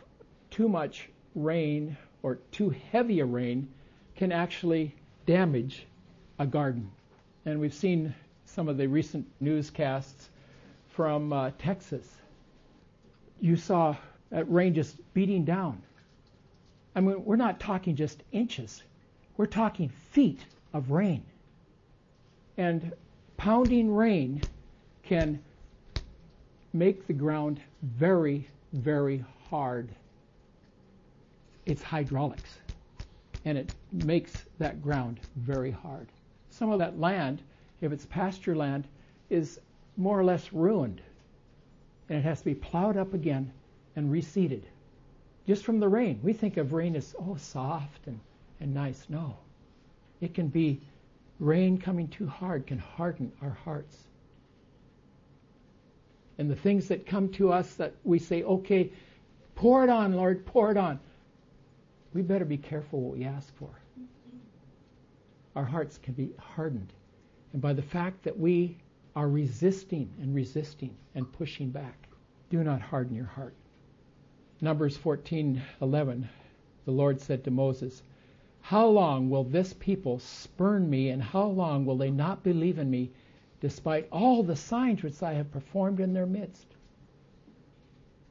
too 0.51 0.69
much 0.69 1.09
rain 1.35 1.97
or 2.23 2.37
too 2.53 2.75
heavy 2.91 3.21
a 3.21 3.25
rain 3.25 3.69
can 4.17 4.33
actually 4.33 4.95
damage 5.27 5.87
a 6.39 6.47
garden. 6.47 6.91
And 7.45 7.61
we've 7.61 7.75
seen 7.75 8.15
some 8.45 8.69
of 8.69 8.77
the 8.77 8.87
recent 8.87 9.27
newscasts 9.41 10.31
from 10.89 11.33
uh, 11.33 11.51
Texas. 11.59 12.07
You 13.41 13.57
saw 13.57 13.97
that 14.31 14.51
rain 14.51 14.75
just 14.75 14.97
beating 15.15 15.45
down. 15.45 15.83
I 16.97 17.00
mean, 17.00 17.25
we're 17.25 17.37
not 17.37 17.61
talking 17.61 17.95
just 17.95 18.23
inches, 18.33 18.83
we're 19.37 19.47
talking 19.47 19.91
feet 20.11 20.41
of 20.73 20.91
rain. 20.91 21.23
And 22.57 22.93
pounding 23.37 23.95
rain 23.95 24.43
can 25.03 25.38
make 26.73 27.07
the 27.07 27.12
ground 27.12 27.61
very 27.83 28.49
very 28.73 29.25
hard. 29.50 29.88
It's 31.65 31.83
hydraulics, 31.83 32.59
and 33.45 33.59
it 33.59 33.67
makes 33.93 34.45
that 34.59 34.83
ground 34.83 35.21
very 35.37 35.71
hard. 35.71 36.07
Some 36.50 36.71
of 36.71 36.79
that 36.79 36.99
land, 36.99 37.43
if 37.81 37.93
it's 37.93 38.07
pasture 38.07 38.57
land, 38.57 38.87
is 39.31 39.61
more 39.97 40.19
or 40.19 40.25
less 40.25 40.53
ruined, 40.53 41.00
and 42.09 42.19
it 42.19 42.23
has 42.23 42.38
to 42.38 42.45
be 42.47 42.55
plowed 42.55 42.97
up 42.97 43.15
again 43.15 43.50
and 43.97 44.12
reseeded. 44.12 44.62
Just 45.47 45.65
from 45.65 45.81
the 45.81 45.88
rain. 45.88 46.21
We 46.23 46.33
think 46.33 46.57
of 46.57 46.73
rain 46.73 46.97
as, 46.97 47.15
oh, 47.19 47.37
soft 47.37 48.07
and, 48.07 48.19
and 48.61 48.75
nice. 48.75 49.07
No. 49.09 49.37
It 50.21 50.35
can 50.35 50.49
be 50.49 50.81
rain 51.38 51.79
coming 51.79 52.09
too 52.09 52.26
hard 52.26 52.67
can 52.67 52.79
harden 52.79 53.31
our 53.43 53.57
hearts 53.65 54.07
and 56.38 56.50
the 56.50 56.57
things 56.57 56.88
that 56.88 57.07
come 57.07 57.29
to 57.31 57.53
us 57.53 57.75
that 57.75 57.95
we 58.05 58.19
say, 58.19 58.43
okay, 58.43 58.93
pour 59.55 59.85
it 59.85 59.91
on, 59.91 60.12
Lord, 60.12 60.45
pour 60.45 60.71
it 60.71 60.76
on. 60.76 61.00
We 62.12 62.23
better 62.23 62.45
be 62.45 62.59
careful 62.59 63.00
what 63.00 63.17
we 63.17 63.25
ask 63.25 63.55
for. 63.57 63.71
Our 65.55 65.65
hearts 65.65 65.99
can 65.99 66.15
be 66.15 66.31
hardened. 66.38 66.93
And 67.53 67.62
by 67.62 67.73
the 67.73 67.83
fact 67.83 68.23
that 68.25 68.38
we 68.38 68.76
are 69.15 69.29
resisting 69.29 70.12
and 70.21 70.35
resisting 70.35 70.95
and 71.15 71.31
pushing 71.33 71.71
back, 71.71 72.09
do 72.50 72.62
not 72.62 72.83
harden 72.83 73.17
your 73.17 73.26
heart. 73.26 73.55
Numbers 74.59 74.97
14:11 74.97 76.29
the 76.87 76.91
Lord 76.91 77.21
said 77.21 77.45
to 77.45 77.51
Moses, 77.51 78.03
"How 78.63 78.89
long 78.89 79.29
will 79.29 79.45
this 79.45 79.75
people 79.75 80.19
spurn 80.19 80.89
me 80.89 81.11
and 81.11 81.23
how 81.23 81.47
long 81.47 81.85
will 81.85 81.99
they 81.99 82.11
not 82.11 82.43
believe 82.43 82.79
in 82.79 82.91
me 82.91 83.11
despite 83.61 84.09
all 84.11 84.43
the 84.43 84.57
signs 84.57 85.03
which 85.03 85.23
I 85.23 85.35
have 85.35 85.53
performed 85.53 86.01
in 86.01 86.15
their 86.15 86.25
midst. 86.25 86.69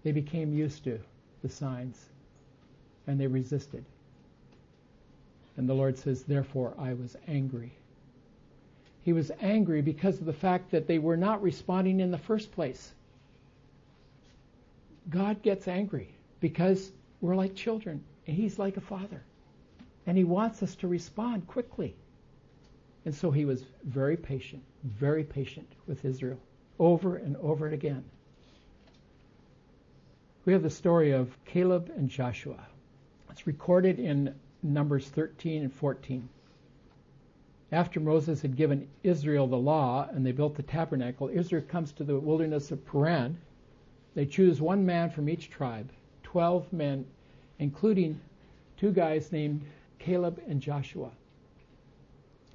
They 0.01 0.11
became 0.11 0.51
used 0.51 0.83
to 0.85 0.99
the 1.43 1.49
signs 1.49 2.09
and 3.05 3.19
they 3.19 3.27
resisted. 3.27 3.85
And 5.57 5.69
the 5.69 5.75
Lord 5.75 5.95
says, 5.95 6.23
Therefore 6.23 6.73
I 6.79 6.95
was 6.95 7.15
angry. 7.27 7.73
He 9.03 9.13
was 9.13 9.31
angry 9.41 9.83
because 9.83 10.19
of 10.19 10.25
the 10.25 10.33
fact 10.33 10.71
that 10.71 10.87
they 10.87 10.97
were 10.97 11.17
not 11.17 11.43
responding 11.43 11.99
in 11.99 12.09
the 12.09 12.17
first 12.17 12.51
place. 12.51 12.95
God 15.07 15.43
gets 15.43 15.67
angry 15.67 16.14
because 16.39 16.91
we're 17.21 17.35
like 17.35 17.55
children 17.55 18.03
and 18.27 18.35
He's 18.35 18.59
like 18.59 18.77
a 18.77 18.81
father. 18.81 19.21
And 20.07 20.17
He 20.17 20.23
wants 20.23 20.61
us 20.63 20.75
to 20.75 20.87
respond 20.87 21.47
quickly. 21.47 21.95
And 23.05 23.13
so 23.13 23.31
He 23.31 23.45
was 23.45 23.63
very 23.83 24.17
patient 24.17 24.63
very 24.85 25.23
patient 25.23 25.67
with 25.87 26.05
Israel 26.05 26.37
over 26.77 27.17
and 27.17 27.35
over 27.37 27.67
again. 27.67 28.03
We 30.45 30.53
have 30.53 30.61
the 30.61 30.69
story 30.69 31.11
of 31.11 31.35
Caleb 31.45 31.91
and 31.97 32.07
Joshua. 32.07 32.67
It's 33.31 33.47
recorded 33.47 33.99
in 33.99 34.35
Numbers 34.61 35.07
13 35.07 35.63
and 35.63 35.73
14. 35.73 36.29
After 37.71 37.99
Moses 37.99 38.41
had 38.41 38.55
given 38.55 38.87
Israel 39.03 39.47
the 39.47 39.57
law 39.57 40.07
and 40.11 40.23
they 40.23 40.31
built 40.31 40.55
the 40.55 40.63
tabernacle, 40.63 41.29
Israel 41.29 41.63
comes 41.67 41.91
to 41.93 42.03
the 42.03 42.19
wilderness 42.19 42.71
of 42.71 42.85
Paran. 42.85 43.37
They 44.13 44.27
choose 44.27 44.61
one 44.61 44.85
man 44.85 45.09
from 45.09 45.27
each 45.27 45.49
tribe, 45.49 45.89
12 46.35 46.73
men, 46.73 47.05
including 47.59 48.19
two 48.75 48.91
guys 48.91 49.31
named 49.31 49.61
Caleb 49.99 50.37
and 50.49 50.59
Joshua. 50.59 51.09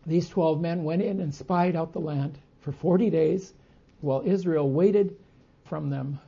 These 0.04 0.28
12 0.28 0.60
men 0.60 0.84
went 0.84 1.00
in 1.00 1.18
and 1.18 1.34
spied 1.34 1.74
out 1.74 1.94
the 1.94 1.98
land 1.98 2.36
for 2.60 2.72
40 2.72 3.08
days 3.08 3.54
while 4.02 4.20
Israel 4.22 4.70
waited 4.70 5.16
from 5.64 5.88
them 5.88 6.18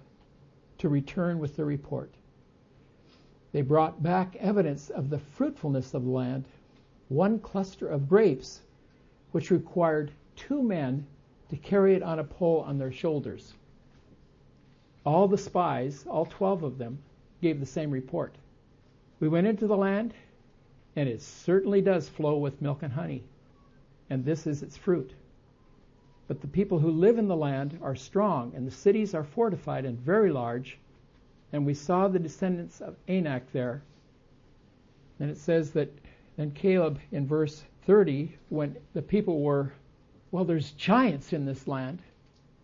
to 0.79 0.89
return 0.89 1.39
with 1.39 1.55
the 1.55 1.67
report. 1.67 2.11
They 3.53 3.61
brought 3.61 4.03
back 4.03 4.35
evidence 4.37 4.89
of 4.89 5.11
the 5.11 5.19
fruitfulness 5.19 5.93
of 5.93 6.07
the 6.07 6.11
land, 6.11 6.47
one 7.11 7.39
cluster 7.39 7.87
of 7.87 8.09
grapes, 8.09 8.63
which 9.33 9.51
required 9.51 10.11
two 10.37 10.63
men 10.63 11.07
to 11.51 11.57
carry 11.57 11.97
it 11.97 12.03
on 12.03 12.19
a 12.19 12.25
pole 12.25 12.65
on 12.67 12.79
their 12.79 12.93
shoulders. 12.93 13.53
All 15.05 15.29
the 15.29 15.37
spies, 15.37 16.07
all 16.09 16.25
12 16.25 16.63
of 16.63 16.79
them, 16.79 16.99
gave 17.43 17.61
the 17.61 17.67
same 17.67 17.91
report. 17.91 18.35
We 19.21 19.29
went 19.29 19.47
into 19.47 19.67
the 19.67 19.77
land, 19.77 20.15
and 20.97 21.09
it 21.09 21.21
certainly 21.21 21.83
does 21.83 22.09
flow 22.09 22.37
with 22.37 22.63
milk 22.63 22.83
and 22.83 22.93
honey, 22.93 23.23
and 24.09 24.25
this 24.25 24.47
is 24.47 24.63
its 24.63 24.77
fruit. 24.77 25.13
But 26.29 26.41
the 26.41 26.47
people 26.47 26.79
who 26.79 26.91
live 26.91 27.19
in 27.19 27.29
the 27.29 27.37
land 27.37 27.79
are 27.83 27.97
strong, 27.97 28.53
and 28.55 28.67
the 28.67 28.71
cities 28.71 29.15
are 29.15 29.25
fortified 29.25 29.85
and 29.85 29.99
very 29.99 30.31
large. 30.31 30.79
And 31.53 31.67
we 31.67 31.75
saw 31.75 32.09
the 32.09 32.19
descendants 32.19 32.81
of 32.81 32.97
Anak 33.09 33.53
there. 33.53 33.83
And 35.21 35.31
it 35.31 35.37
says 35.37 35.73
that 35.73 35.93
then 36.37 36.53
Caleb 36.53 36.99
in 37.11 37.27
verse 37.27 37.63
30, 37.87 38.35
when 38.49 38.77
the 38.95 39.03
people 39.03 39.43
were, 39.43 39.73
well, 40.31 40.45
there's 40.45 40.71
giants 40.73 41.33
in 41.33 41.45
this 41.45 41.69
land. 41.69 42.01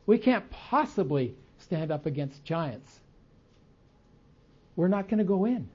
We 0.06 0.16
can't 0.16 0.48
possibly 0.50 1.34
stand 1.58 1.90
up 1.90 2.06
against 2.06 2.44
giants. 2.44 3.00
We're 4.78 4.86
not 4.86 5.08
going 5.08 5.18
to 5.18 5.24
go 5.24 5.44
in. 5.44 5.68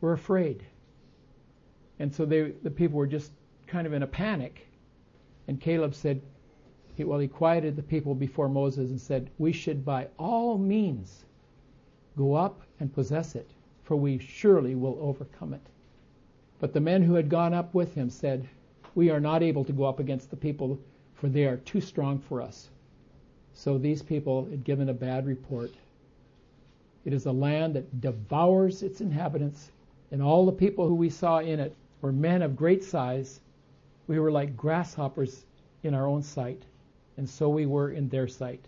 We're 0.00 0.12
afraid. 0.12 0.62
And 1.98 2.14
so 2.14 2.24
they, 2.24 2.52
the 2.62 2.70
people 2.70 2.96
were 2.96 3.08
just 3.08 3.32
kind 3.66 3.84
of 3.84 3.92
in 3.92 4.04
a 4.04 4.06
panic. 4.06 4.68
And 5.48 5.60
Caleb 5.60 5.92
said, 5.92 6.20
he, 6.94 7.02
well, 7.02 7.18
he 7.18 7.26
quieted 7.26 7.74
the 7.74 7.82
people 7.82 8.14
before 8.14 8.48
Moses 8.48 8.90
and 8.90 9.00
said, 9.00 9.28
We 9.38 9.50
should 9.50 9.84
by 9.84 10.06
all 10.20 10.56
means 10.56 11.24
go 12.16 12.34
up 12.34 12.60
and 12.78 12.94
possess 12.94 13.34
it, 13.34 13.50
for 13.82 13.96
we 13.96 14.18
surely 14.18 14.76
will 14.76 14.96
overcome 15.00 15.52
it. 15.52 15.66
But 16.60 16.72
the 16.72 16.80
men 16.80 17.02
who 17.02 17.14
had 17.14 17.28
gone 17.28 17.54
up 17.54 17.74
with 17.74 17.92
him 17.96 18.08
said, 18.08 18.48
We 18.94 19.10
are 19.10 19.18
not 19.18 19.42
able 19.42 19.64
to 19.64 19.72
go 19.72 19.82
up 19.82 19.98
against 19.98 20.30
the 20.30 20.36
people, 20.36 20.78
for 21.14 21.28
they 21.28 21.46
are 21.46 21.56
too 21.56 21.80
strong 21.80 22.20
for 22.20 22.40
us. 22.40 22.70
So 23.52 23.78
these 23.78 24.00
people 24.00 24.44
had 24.48 24.62
given 24.62 24.90
a 24.90 24.94
bad 24.94 25.26
report. 25.26 25.72
It 27.04 27.12
is 27.12 27.26
a 27.26 27.32
land 27.32 27.74
that 27.74 28.00
devours 28.00 28.82
its 28.82 29.00
inhabitants, 29.00 29.70
and 30.10 30.22
all 30.22 30.46
the 30.46 30.52
people 30.52 30.88
who 30.88 30.94
we 30.94 31.10
saw 31.10 31.38
in 31.38 31.60
it 31.60 31.74
were 32.00 32.12
men 32.12 32.42
of 32.42 32.56
great 32.56 32.82
size. 32.82 33.40
We 34.06 34.18
were 34.18 34.30
like 34.30 34.56
grasshoppers 34.56 35.44
in 35.82 35.94
our 35.94 36.06
own 36.06 36.22
sight 36.22 36.64
and 37.18 37.28
so 37.28 37.48
we 37.48 37.66
were 37.66 37.90
in 37.90 38.08
their 38.08 38.28
sight. 38.28 38.64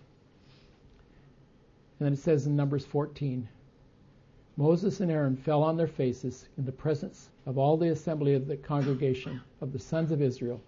And 1.99 2.07
then 2.07 2.13
it 2.13 2.19
says 2.19 2.47
in 2.47 2.57
Numbers 2.57 2.85
14 2.85 3.49
Moses 4.57 5.01
and 5.01 5.11
Aaron 5.11 5.37
fell 5.37 5.63
on 5.63 5.77
their 5.77 5.87
faces 5.87 6.49
in 6.59 6.65
the 6.65 6.73
presence 6.73 7.31
of 7.47 7.57
all 7.57 7.77
the 7.77 7.91
assembly 7.91 8.35
of 8.35 8.49
the 8.49 8.57
congregation 8.57 9.41
of 9.61 9.73
the 9.73 9.79
sons 9.79 10.11
of 10.11 10.21
Israel. 10.21 10.61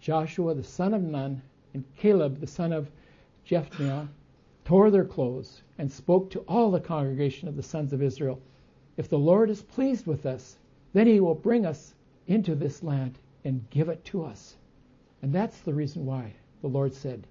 Joshua 0.00 0.54
the 0.54 0.64
son 0.64 0.94
of 0.94 1.02
Nun 1.02 1.42
and 1.74 1.84
Caleb 1.98 2.40
the 2.40 2.46
son 2.46 2.72
of 2.72 2.90
Jephunneh 3.46 4.08
tore 4.70 4.92
their 4.92 5.04
clothes 5.04 5.62
and 5.78 5.90
spoke 5.90 6.30
to 6.30 6.38
all 6.46 6.70
the 6.70 6.78
congregation 6.78 7.48
of 7.48 7.56
the 7.56 7.62
sons 7.62 7.92
of 7.92 8.00
Israel 8.00 8.40
If 8.96 9.08
the 9.08 9.18
Lord 9.18 9.50
is 9.50 9.62
pleased 9.62 10.06
with 10.06 10.26
us, 10.26 10.58
then 10.92 11.08
he 11.08 11.18
will 11.18 11.34
bring 11.34 11.66
us 11.66 11.92
into 12.28 12.54
this 12.54 12.80
land 12.84 13.18
and 13.44 13.68
give 13.70 13.88
it 13.88 14.04
to 14.04 14.22
us. 14.22 14.54
And 15.22 15.32
that's 15.32 15.58
the 15.62 15.74
reason 15.74 16.06
why 16.06 16.34
the 16.62 16.68
Lord 16.68 16.94
said 16.94 17.26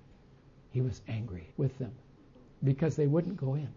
he 0.71 0.81
was 0.81 1.01
angry 1.07 1.47
with 1.55 1.77
them 1.77 1.93
because 2.61 2.97
they 2.97 3.07
wouldn't 3.07 3.37
go 3.37 3.55
in. 3.55 3.69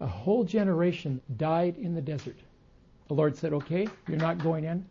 A 0.00 0.06
whole 0.06 0.44
generation 0.44 1.18
died 1.38 1.78
in 1.78 1.94
the 1.94 2.02
desert. 2.02 2.36
The 3.08 3.14
Lord 3.14 3.34
said, 3.34 3.54
Okay, 3.54 3.88
you're 4.06 4.18
not 4.18 4.36
going 4.36 4.64
in. 4.64 4.84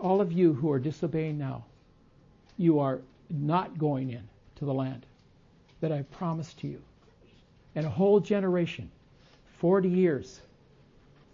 All 0.00 0.22
of 0.22 0.32
you 0.32 0.54
who 0.54 0.72
are 0.72 0.78
disobeying 0.78 1.36
now, 1.36 1.66
you 2.56 2.78
are 2.78 3.02
not 3.28 3.76
going 3.76 4.08
in 4.08 4.26
to 4.54 4.64
the 4.64 4.72
land 4.72 5.04
that 5.80 5.92
I 5.92 6.02
promised 6.02 6.58
to 6.60 6.68
you. 6.68 6.80
And 7.74 7.86
a 7.86 7.90
whole 7.90 8.20
generation, 8.20 8.90
40 9.58 9.88
years, 9.88 10.40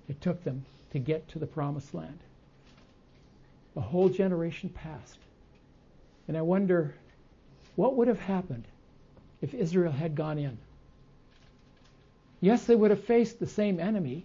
it 0.08 0.20
took 0.20 0.42
them 0.44 0.64
to 0.92 0.98
get 0.98 1.28
to 1.28 1.38
the 1.38 1.46
promised 1.46 1.94
land. 1.94 2.18
A 3.76 3.80
whole 3.80 4.08
generation 4.08 4.70
passed. 4.70 5.18
And 6.28 6.36
I 6.36 6.42
wonder 6.42 6.94
what 7.74 7.96
would 7.96 8.08
have 8.08 8.20
happened 8.20 8.64
if 9.42 9.54
Israel 9.54 9.92
had 9.92 10.14
gone 10.14 10.38
in. 10.38 10.56
Yes, 12.40 12.64
they 12.64 12.74
would 12.74 12.90
have 12.90 13.04
faced 13.04 13.38
the 13.38 13.46
same 13.46 13.80
enemy, 13.80 14.24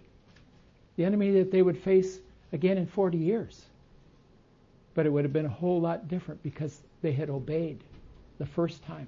the 0.96 1.04
enemy 1.04 1.32
that 1.32 1.50
they 1.50 1.62
would 1.62 1.78
face 1.78 2.18
again 2.52 2.78
in 2.78 2.86
40 2.86 3.18
years. 3.18 3.64
But 4.94 5.06
it 5.06 5.10
would 5.10 5.24
have 5.24 5.32
been 5.32 5.46
a 5.46 5.50
whole 5.50 5.80
lot 5.80 6.08
different 6.08 6.42
because 6.42 6.78
they 7.00 7.12
had 7.12 7.30
obeyed 7.30 7.78
the 8.38 8.46
first 8.46 8.84
time. 8.84 9.06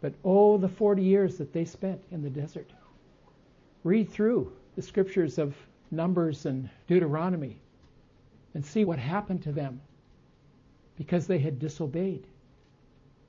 But 0.00 0.14
oh, 0.24 0.58
the 0.58 0.68
40 0.68 1.02
years 1.02 1.38
that 1.38 1.52
they 1.52 1.64
spent 1.64 2.00
in 2.10 2.22
the 2.22 2.30
desert. 2.30 2.70
Read 3.84 4.10
through 4.10 4.52
the 4.76 4.82
scriptures 4.82 5.38
of 5.38 5.56
Numbers 5.90 6.46
and 6.46 6.68
Deuteronomy 6.86 7.58
and 8.54 8.64
see 8.64 8.84
what 8.84 8.98
happened 8.98 9.42
to 9.42 9.52
them 9.52 9.80
because 10.96 11.26
they 11.26 11.38
had 11.38 11.58
disobeyed. 11.58 12.24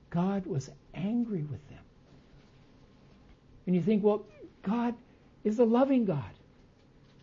God 0.09 0.45
was 0.45 0.69
angry 0.93 1.43
with 1.43 1.67
them. 1.69 1.83
And 3.65 3.75
you 3.75 3.81
think, 3.81 4.03
well, 4.03 4.25
God 4.63 4.95
is 5.43 5.59
a 5.59 5.65
loving 5.65 6.05
God. 6.05 6.31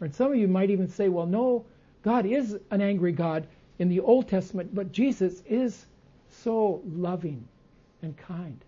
Or 0.01 0.09
some 0.13 0.33
of 0.33 0.39
you 0.39 0.49
might 0.49 0.71
even 0.71 0.89
say, 0.89 1.09
well, 1.09 1.27
no, 1.27 1.65
God 2.03 2.27
is 2.27 2.57
an 2.71 2.81
angry 2.81 3.13
God 3.13 3.47
in 3.79 3.89
the 3.89 4.01
Old 4.01 4.29
Testament, 4.29 4.75
but 4.75 4.93
Jesus 4.93 5.43
is 5.49 5.87
so 6.31 6.81
loving 6.87 7.47
and 8.03 8.17
kind. 8.17 8.65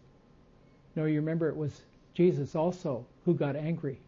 No, 0.99 1.05
you 1.05 1.21
remember 1.21 1.49
it 1.49 1.57
was 1.57 1.81
Jesus 2.13 2.57
also 2.57 3.07
who 3.25 3.33
got 3.33 3.55
angry. 3.55 4.01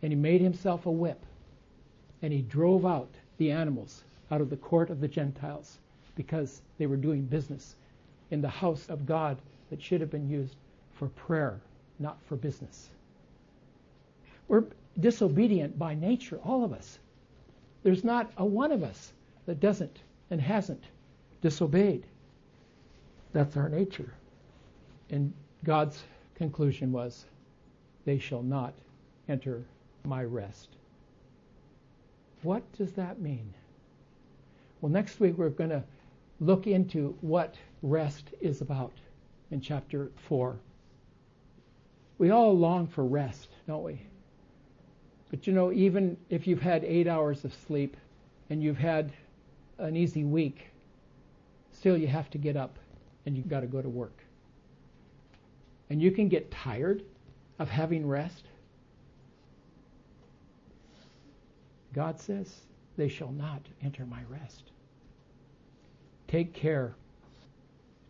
And 0.00 0.10
he 0.10 0.16
made 0.16 0.40
himself 0.40 0.86
a 0.86 0.90
whip. 0.90 1.22
And 2.22 2.32
he 2.32 2.40
drove 2.40 2.86
out 2.86 3.10
the 3.36 3.50
animals 3.50 4.02
out 4.30 4.40
of 4.40 4.48
the 4.48 4.56
court 4.56 4.88
of 4.88 4.98
the 4.98 5.08
Gentiles 5.08 5.78
because 6.16 6.62
they 6.78 6.86
were 6.86 6.96
doing 6.96 7.20
business 7.26 7.76
in 8.30 8.40
the 8.40 8.48
house 8.48 8.88
of 8.88 9.04
God 9.04 9.42
that 9.68 9.82
should 9.82 10.00
have 10.00 10.10
been 10.10 10.30
used 10.30 10.56
for 10.94 11.08
prayer, 11.08 11.60
not 11.98 12.16
for 12.24 12.36
business. 12.36 12.88
We're 14.48 14.64
disobedient 14.98 15.78
by 15.78 15.94
nature, 15.94 16.40
all 16.42 16.64
of 16.64 16.72
us. 16.72 16.98
There's 17.82 18.04
not 18.04 18.32
a 18.38 18.44
one 18.46 18.72
of 18.72 18.82
us 18.82 19.12
that 19.44 19.60
doesn't 19.60 19.98
and 20.30 20.40
hasn't 20.40 20.84
disobeyed. 21.42 22.06
That's 23.34 23.54
our 23.58 23.68
nature. 23.68 24.14
And 25.10 25.34
God's 25.62 26.02
conclusion 26.42 26.90
was, 26.90 27.24
they 28.04 28.18
shall 28.18 28.42
not 28.42 28.74
enter 29.28 29.62
my 30.04 30.24
rest. 30.24 30.70
What 32.42 32.64
does 32.76 32.90
that 32.94 33.20
mean? 33.20 33.54
Well, 34.80 34.90
next 34.90 35.20
week 35.20 35.38
we're 35.38 35.50
going 35.50 35.70
to 35.70 35.84
look 36.40 36.66
into 36.66 37.16
what 37.20 37.54
rest 37.82 38.24
is 38.40 38.60
about 38.60 38.92
in 39.52 39.60
chapter 39.60 40.10
4. 40.26 40.56
We 42.18 42.30
all 42.30 42.58
long 42.58 42.88
for 42.88 43.04
rest, 43.04 43.50
don't 43.68 43.84
we? 43.84 44.00
But 45.30 45.46
you 45.46 45.52
know, 45.52 45.72
even 45.72 46.16
if 46.28 46.48
you've 46.48 46.60
had 46.60 46.82
eight 46.82 47.06
hours 47.06 47.44
of 47.44 47.54
sleep 47.54 47.96
and 48.50 48.60
you've 48.60 48.78
had 48.78 49.12
an 49.78 49.94
easy 49.94 50.24
week, 50.24 50.70
still 51.70 51.96
you 51.96 52.08
have 52.08 52.30
to 52.30 52.38
get 52.38 52.56
up 52.56 52.76
and 53.26 53.36
you've 53.36 53.48
got 53.48 53.60
to 53.60 53.68
go 53.68 53.80
to 53.80 53.88
work. 53.88 54.24
And 55.92 56.00
you 56.00 56.10
can 56.10 56.28
get 56.28 56.50
tired 56.50 57.02
of 57.58 57.68
having 57.68 58.08
rest. 58.08 58.44
God 61.92 62.18
says, 62.18 62.50
they 62.96 63.08
shall 63.08 63.30
not 63.30 63.60
enter 63.82 64.06
my 64.06 64.22
rest. 64.30 64.62
Take 66.28 66.54
care. 66.54 66.94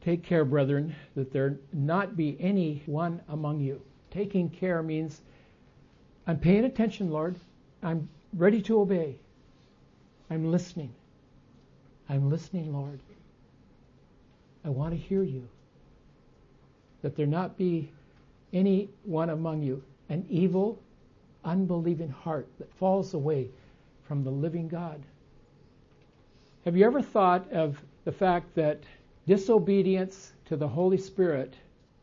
Take 0.01 0.23
care, 0.23 0.45
brethren, 0.45 0.95
that 1.17 1.33
there 1.33 1.57
not 1.73 2.17
be 2.17 2.37
any 2.39 2.85
one 2.87 3.21
among 3.29 3.59
you. 3.59 3.83
Taking 4.13 4.49
care 4.49 4.81
means 4.85 5.21
I'm 6.29 6.39
paying 6.39 6.67
attention, 6.67 7.11
Lord. 7.11 7.35
I'm 7.83 8.09
ready 8.33 8.63
to 8.63 8.79
obey. 8.79 9.17
I'm 10.31 10.53
listening. 10.53 10.95
I'm 12.09 12.31
listening, 12.31 12.73
Lord. 12.73 13.01
I 14.65 14.69
want 14.69 14.93
to 14.93 14.97
hear 14.97 15.25
you. 15.25 15.49
That 17.03 17.17
there 17.17 17.27
not 17.27 17.59
be 17.59 17.91
any 18.53 18.89
one 19.05 19.31
among 19.31 19.63
you 19.63 19.83
an 20.09 20.27
evil, 20.29 20.79
unbelieving 21.45 22.11
heart 22.11 22.47
that 22.59 22.73
falls 22.75 23.15
away 23.15 23.49
from 24.07 24.25
the 24.25 24.31
living 24.31 24.69
God. 24.69 25.01
Have 26.65 26.77
you 26.77 26.85
ever 26.85 27.01
thought 27.01 27.51
of 27.53 27.81
the 28.05 28.13
fact 28.13 28.55
that 28.57 28.81
disobedience 29.27 30.33
to 30.47 30.57
the 30.57 30.69
Holy 30.69 30.99
Spirit 30.99 31.55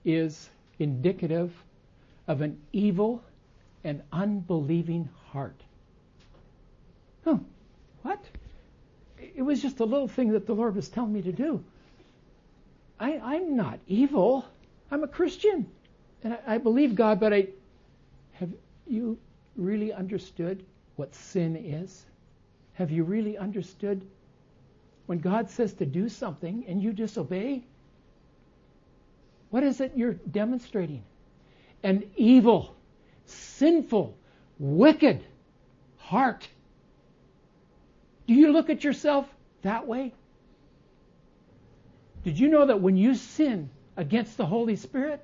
is 0.06 0.50
indicative 0.80 1.54
of 2.28 2.42
an 2.42 2.60
evil 2.72 3.24
and 3.84 4.02
unbelieving 4.12 5.10
heart. 5.32 5.62
Huh. 7.24 7.38
What? 8.02 8.20
it 9.36 9.42
was 9.42 9.62
just 9.62 9.80
a 9.80 9.86
little 9.86 10.08
thing 10.08 10.32
that 10.32 10.46
the 10.46 10.54
Lord 10.54 10.76
was 10.76 10.90
telling 10.90 11.14
me 11.14 11.22
to 11.22 11.32
do. 11.32 11.64
I, 13.00 13.20
I'm 13.20 13.56
not 13.56 13.80
evil. 13.88 14.46
I'm 14.92 15.04
a 15.04 15.08
Christian. 15.08 15.68
And 16.24 16.34
I, 16.34 16.56
I 16.56 16.58
believe 16.58 16.96
God, 16.96 17.20
but 17.20 17.34
I 17.34 17.48
have 18.34 18.50
you 18.88 19.18
really 19.56 19.94
understood 19.94 20.64
what 20.96 21.14
sin 21.14 21.56
is? 21.56 22.06
Have 22.74 22.92
you 22.92 23.04
really 23.04 23.38
understood 23.38 24.02
when 25.06 25.20
God 25.20 25.50
says 25.50 25.74
to 25.76 25.86
do 25.86 26.10
something 26.10 26.66
and 26.68 26.82
you 26.82 26.94
disobey? 26.94 27.64
What 29.50 29.64
is 29.64 29.82
it 29.82 29.94
you're 29.96 30.14
demonstrating? 30.14 31.04
An 31.84 32.10
evil, 32.16 32.76
sinful, 33.26 34.18
wicked 34.60 35.24
heart. 35.98 36.48
Do 38.28 38.34
you 38.34 38.52
look 38.52 38.70
at 38.70 38.84
yourself 38.84 39.28
that 39.62 39.88
way? 39.88 40.14
Did 42.24 42.40
you 42.40 42.50
know 42.50 42.66
that 42.66 42.82
when 42.82 42.98
you 42.98 43.16
sin 43.16 43.70
against 44.00 44.38
the 44.38 44.46
Holy 44.46 44.78
Spirit 44.78 45.24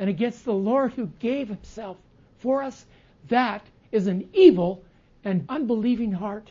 and 0.00 0.10
against 0.10 0.44
the 0.44 0.52
Lord 0.52 0.92
who 0.94 1.06
gave 1.20 1.46
himself 1.46 1.96
for 2.38 2.60
us, 2.60 2.84
that 3.28 3.64
is 3.92 4.08
an 4.08 4.28
evil 4.34 4.82
and 5.22 5.44
unbelieving 5.48 6.10
heart? 6.10 6.50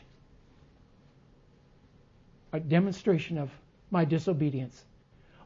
A 2.54 2.62
demonstration 2.62 3.38
of 3.38 3.52
my 3.91 4.06
disobedience. 4.06 4.86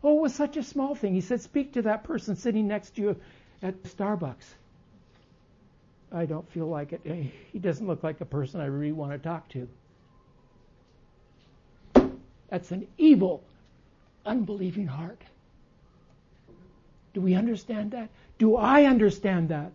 Oh, 0.03 0.19
it 0.19 0.21
was 0.21 0.35
such 0.35 0.55
a 0.55 0.61
small 0.61 0.93
thing. 0.93 1.15
He 1.15 1.21
said, 1.21 1.41
Speak 1.41 1.73
to 1.73 1.81
that 1.81 2.03
person 2.03 2.35
sitting 2.35 2.67
next 2.67 2.95
to 2.95 3.01
you 3.01 3.15
at 3.63 3.81
Starbucks. 3.83 4.45
I 6.11 6.27
don't 6.27 6.47
feel 6.51 6.67
like 6.67 6.93
it. 6.93 7.01
He 7.51 7.57
doesn't 7.57 7.87
look 7.87 8.03
like 8.03 8.21
a 8.21 8.25
person 8.25 8.61
I 8.61 8.65
really 8.65 8.91
want 8.91 9.13
to 9.13 9.17
talk 9.17 9.49
to. 9.49 9.67
That's 12.49 12.69
an 12.71 12.87
evil, 12.99 13.43
unbelieving 14.27 14.85
heart. 14.85 15.23
Do 17.15 17.21
we 17.21 17.33
understand 17.33 17.91
that? 17.91 18.09
Do 18.37 18.57
I 18.57 18.83
understand 18.83 19.47
that? 19.47 19.71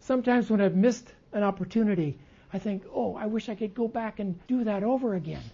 Sometimes 0.00 0.50
when 0.50 0.60
I've 0.60 0.74
missed 0.74 1.08
an 1.32 1.44
opportunity, 1.44 2.18
I 2.52 2.58
think, 2.58 2.82
oh, 2.92 3.14
I 3.14 3.26
wish 3.26 3.48
I 3.48 3.54
could 3.54 3.72
go 3.72 3.86
back 3.86 4.18
and 4.18 4.36
do 4.48 4.64
that 4.64 4.82
over 4.82 5.14
again. 5.14 5.44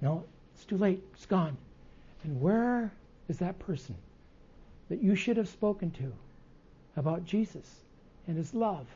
No, 0.00 0.24
it's 0.54 0.64
too 0.64 0.78
late. 0.78 1.02
It's 1.12 1.26
gone. 1.26 1.58
And 2.24 2.40
where 2.40 2.90
is 3.28 3.36
that 3.40 3.58
person 3.58 3.94
that 4.88 5.02
you 5.02 5.14
should 5.16 5.36
have 5.36 5.50
spoken 5.50 5.90
to 5.90 6.10
about 6.96 7.26
Jesus 7.26 7.70
and 8.26 8.38
his 8.38 8.54
love? 8.54 8.86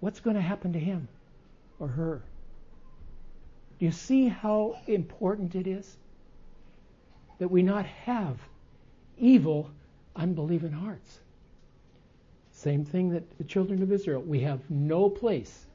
What's 0.00 0.20
going 0.20 0.36
to 0.36 0.42
happen 0.42 0.72
to 0.72 0.80
him 0.80 1.08
or 1.78 1.88
her? 1.88 2.22
Do 3.78 3.84
you 3.84 3.92
see 3.92 4.28
how 4.28 4.78
important 4.86 5.54
it 5.54 5.66
is 5.66 5.98
that 7.42 7.48
we 7.48 7.60
not 7.60 7.84
have 7.84 8.38
evil, 9.18 9.68
unbelieving 10.14 10.70
hearts? 10.70 11.18
Same 12.52 12.84
thing 12.84 13.10
that 13.10 13.36
the 13.36 13.42
children 13.42 13.82
of 13.82 13.90
Israel. 13.90 14.22
We 14.22 14.38
have 14.42 14.60
no 14.70 15.10
place 15.10 15.66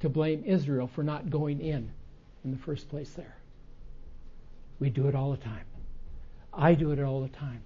to 0.00 0.08
blame 0.08 0.42
Israel 0.46 0.86
for 0.86 1.02
not 1.02 1.28
going 1.28 1.60
in 1.60 1.92
in 2.46 2.50
the 2.50 2.56
first 2.56 2.88
place 2.88 3.10
there. 3.10 3.36
We 4.78 4.88
do 4.88 5.06
it 5.06 5.14
all 5.14 5.32
the 5.32 5.36
time. 5.36 5.66
I 6.50 6.72
do 6.72 6.92
it 6.92 6.98
all 6.98 7.20
the 7.20 7.28
time. 7.28 7.60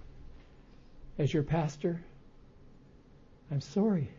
As 1.17 1.33
your 1.33 1.45
pastor, 1.45 2.03
I'm 3.53 3.61
sorry. 3.61 4.11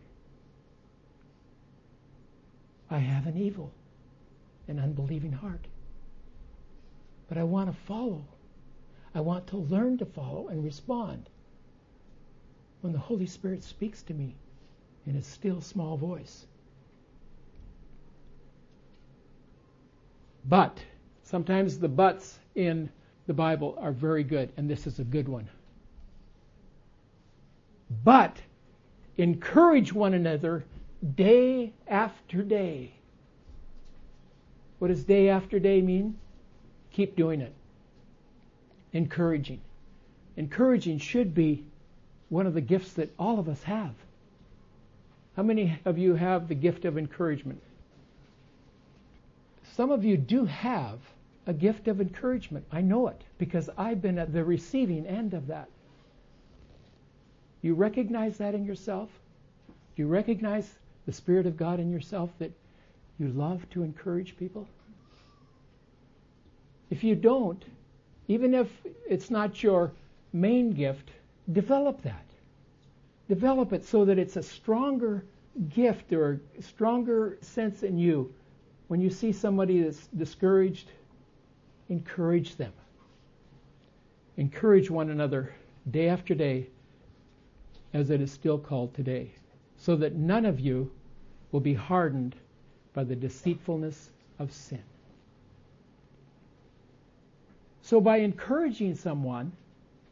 I 2.90 3.00
have 3.00 3.28
an 3.28 3.36
evil 3.36 3.74
an 4.70 4.80
unbelieving 4.80 5.34
heart. 5.34 5.66
But 7.28 7.38
I 7.38 7.44
want 7.44 7.70
to 7.70 7.78
follow. 7.88 8.24
I 9.16 9.22
want 9.22 9.48
to 9.48 9.58
learn 9.58 9.98
to 9.98 10.06
follow 10.06 10.50
and 10.50 10.64
respond 10.64 11.30
when 12.82 12.94
the 12.94 13.00
Holy 13.00 13.26
Spirit 13.26 13.64
speaks 13.64 14.04
to 14.04 14.14
me 14.14 14.36
in 15.08 15.16
a 15.16 15.22
still 15.22 15.62
small 15.62 15.98
voice. 15.98 16.46
But 20.48 20.80
sometimes 21.24 21.80
the 21.80 21.88
buts 21.88 22.38
in 22.54 22.90
the 23.26 23.34
Bible 23.34 23.76
are 23.80 23.92
very 23.92 24.24
good, 24.24 24.52
and 24.58 24.70
this 24.70 24.86
is 24.86 25.00
a 25.00 25.04
good 25.04 25.28
one. 25.28 25.50
But 28.04 28.40
encourage 29.18 29.92
one 29.94 30.14
another 30.14 30.66
day 31.16 31.74
after 31.88 32.44
day 32.44 32.92
what 34.80 34.90
does 34.90 35.04
day 35.04 35.30
after 35.30 35.60
day 35.60 35.82
mean? 35.82 36.18
Keep 36.92 37.16
doing 37.16 37.42
it. 37.42 37.54
Encouraging. 38.96 39.60
Encouraging 40.38 41.00
should 41.00 41.36
be 41.36 41.66
one 42.30 42.48
of 42.48 42.54
the 42.54 42.62
gifts 42.62 42.94
that 42.94 43.14
all 43.20 43.40
of 43.40 43.50
us 43.50 43.62
have. 43.64 43.94
How 45.36 45.44
many 45.44 45.78
of 45.84 45.98
you 45.98 46.16
have 46.16 46.48
the 46.48 46.56
gift 46.56 46.86
of 46.86 46.98
encouragement? 46.98 47.62
Some 49.74 49.92
of 49.92 50.06
you 50.06 50.16
do 50.16 50.46
have 50.46 51.00
a 51.46 51.52
gift 51.52 51.90
of 51.90 52.00
encouragement. 52.00 52.66
I 52.72 52.80
know 52.80 53.10
it 53.10 53.22
because 53.38 53.70
I've 53.78 54.02
been 54.02 54.18
at 54.18 54.32
the 54.32 54.46
receiving 54.46 55.06
end 55.06 55.34
of 55.34 55.48
that. 55.48 55.68
You 57.62 57.74
recognize 57.74 58.38
that 58.38 58.56
in 58.56 58.64
yourself? 58.64 59.10
Do 59.68 60.04
you 60.04 60.08
recognize 60.08 60.74
the 61.06 61.12
Spirit 61.12 61.48
of 61.48 61.58
God 61.58 61.82
in 61.82 61.92
yourself 61.92 62.30
that 62.40 62.54
you 63.20 63.28
love 63.28 63.70
to 63.72 63.84
encourage 63.84 64.38
people? 64.38 64.70
If 66.90 67.04
you 67.04 67.16
don't, 67.16 67.62
even 68.28 68.54
if 68.54 68.70
it's 69.08 69.30
not 69.30 69.62
your 69.62 69.92
main 70.34 70.72
gift, 70.72 71.10
develop 71.52 72.02
that. 72.02 72.26
Develop 73.28 73.74
it 73.74 73.84
so 73.86 74.06
that 74.06 74.18
it's 74.18 74.36
a 74.36 74.44
stronger 74.44 75.24
gift 75.70 76.12
or 76.14 76.40
a 76.58 76.62
stronger 76.62 77.38
sense 77.42 77.84
in 77.84 77.98
you. 77.98 78.34
When 78.88 79.02
you 79.02 79.10
see 79.10 79.32
somebody 79.32 79.82
that's 79.82 80.08
discouraged, 80.08 80.90
encourage 81.90 82.56
them. 82.56 82.74
Encourage 84.38 84.90
one 84.90 85.10
another 85.10 85.56
day 85.90 86.10
after 86.10 86.36
day, 86.36 86.68
as 87.94 88.10
it 88.10 88.22
is 88.22 88.32
still 88.32 88.58
called 88.58 88.94
today, 88.94 89.32
so 89.78 89.96
that 89.96 90.16
none 90.16 90.46
of 90.46 90.60
you 90.60 90.92
will 91.52 91.62
be 91.62 91.74
hardened 91.74 92.36
by 92.94 93.04
the 93.04 93.16
deceitfulness 93.16 94.10
of 94.40 94.52
sin. 94.52 94.84
So 97.86 98.02
by 98.02 98.18
encouraging 98.18 98.96
someone, 98.96 99.52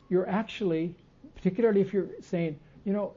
you're 0.07 0.29
actually, 0.29 0.93
particularly 1.33 1.81
if 1.81 1.91
you're 1.91 2.09
saying, 2.21 2.59
you 2.85 2.93
know, 2.93 3.13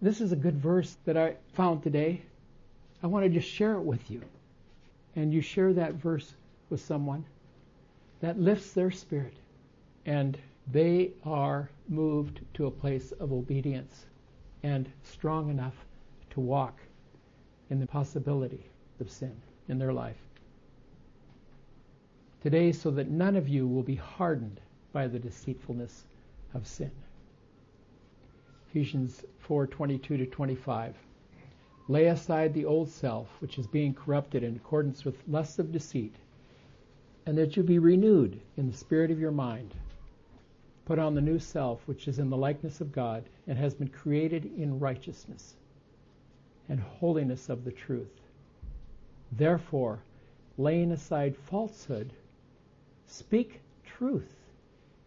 this 0.00 0.22
is 0.22 0.32
a 0.32 0.36
good 0.36 0.56
verse 0.56 0.96
that 1.04 1.18
I 1.18 1.36
found 1.52 1.82
today. 1.82 2.22
I 3.02 3.06
want 3.06 3.26
to 3.26 3.28
just 3.28 3.46
share 3.46 3.74
it 3.74 3.82
with 3.82 4.10
you. 4.10 4.22
And 5.14 5.30
you 5.30 5.42
share 5.42 5.74
that 5.74 5.92
verse 5.92 6.32
with 6.70 6.80
someone 6.80 7.26
that 8.20 8.40
lifts 8.40 8.72
their 8.72 8.90
spirit 8.90 9.36
and 10.06 10.38
they 10.72 11.10
are 11.26 11.68
moved 11.86 12.40
to 12.54 12.68
a 12.68 12.70
place 12.70 13.12
of 13.20 13.30
obedience 13.30 14.06
and 14.62 14.90
strong 15.02 15.50
enough 15.50 15.74
to 16.30 16.40
walk 16.40 16.80
in 17.68 17.78
the 17.78 17.86
possibility 17.86 18.70
of 19.00 19.10
sin 19.10 19.36
in 19.68 19.78
their 19.78 19.92
life. 19.92 20.25
Today, 22.46 22.70
so 22.70 22.92
that 22.92 23.10
none 23.10 23.34
of 23.34 23.48
you 23.48 23.66
will 23.66 23.82
be 23.82 23.96
hardened 23.96 24.60
by 24.92 25.08
the 25.08 25.18
deceitfulness 25.18 26.06
of 26.54 26.64
sin. 26.64 26.92
Ephesians 28.68 29.24
4:22 29.40 30.00
to 30.16 30.26
25. 30.26 30.96
Lay 31.88 32.06
aside 32.06 32.54
the 32.54 32.64
old 32.64 32.88
self, 32.88 33.26
which 33.40 33.58
is 33.58 33.66
being 33.66 33.92
corrupted 33.92 34.44
in 34.44 34.54
accordance 34.54 35.04
with 35.04 35.26
lusts 35.26 35.58
of 35.58 35.72
deceit, 35.72 36.14
and 37.26 37.36
that 37.36 37.56
you 37.56 37.64
be 37.64 37.80
renewed 37.80 38.40
in 38.56 38.68
the 38.68 38.76
spirit 38.76 39.10
of 39.10 39.18
your 39.18 39.32
mind. 39.32 39.74
Put 40.84 41.00
on 41.00 41.16
the 41.16 41.20
new 41.20 41.40
self, 41.40 41.88
which 41.88 42.06
is 42.06 42.20
in 42.20 42.30
the 42.30 42.36
likeness 42.36 42.80
of 42.80 42.92
God 42.92 43.24
and 43.48 43.58
has 43.58 43.74
been 43.74 43.88
created 43.88 44.44
in 44.56 44.78
righteousness 44.78 45.56
and 46.68 46.78
holiness 46.78 47.48
of 47.48 47.64
the 47.64 47.72
truth. 47.72 48.20
Therefore, 49.32 49.98
laying 50.56 50.92
aside 50.92 51.36
falsehood, 51.36 52.12
speak 53.06 53.60
truth, 53.84 54.32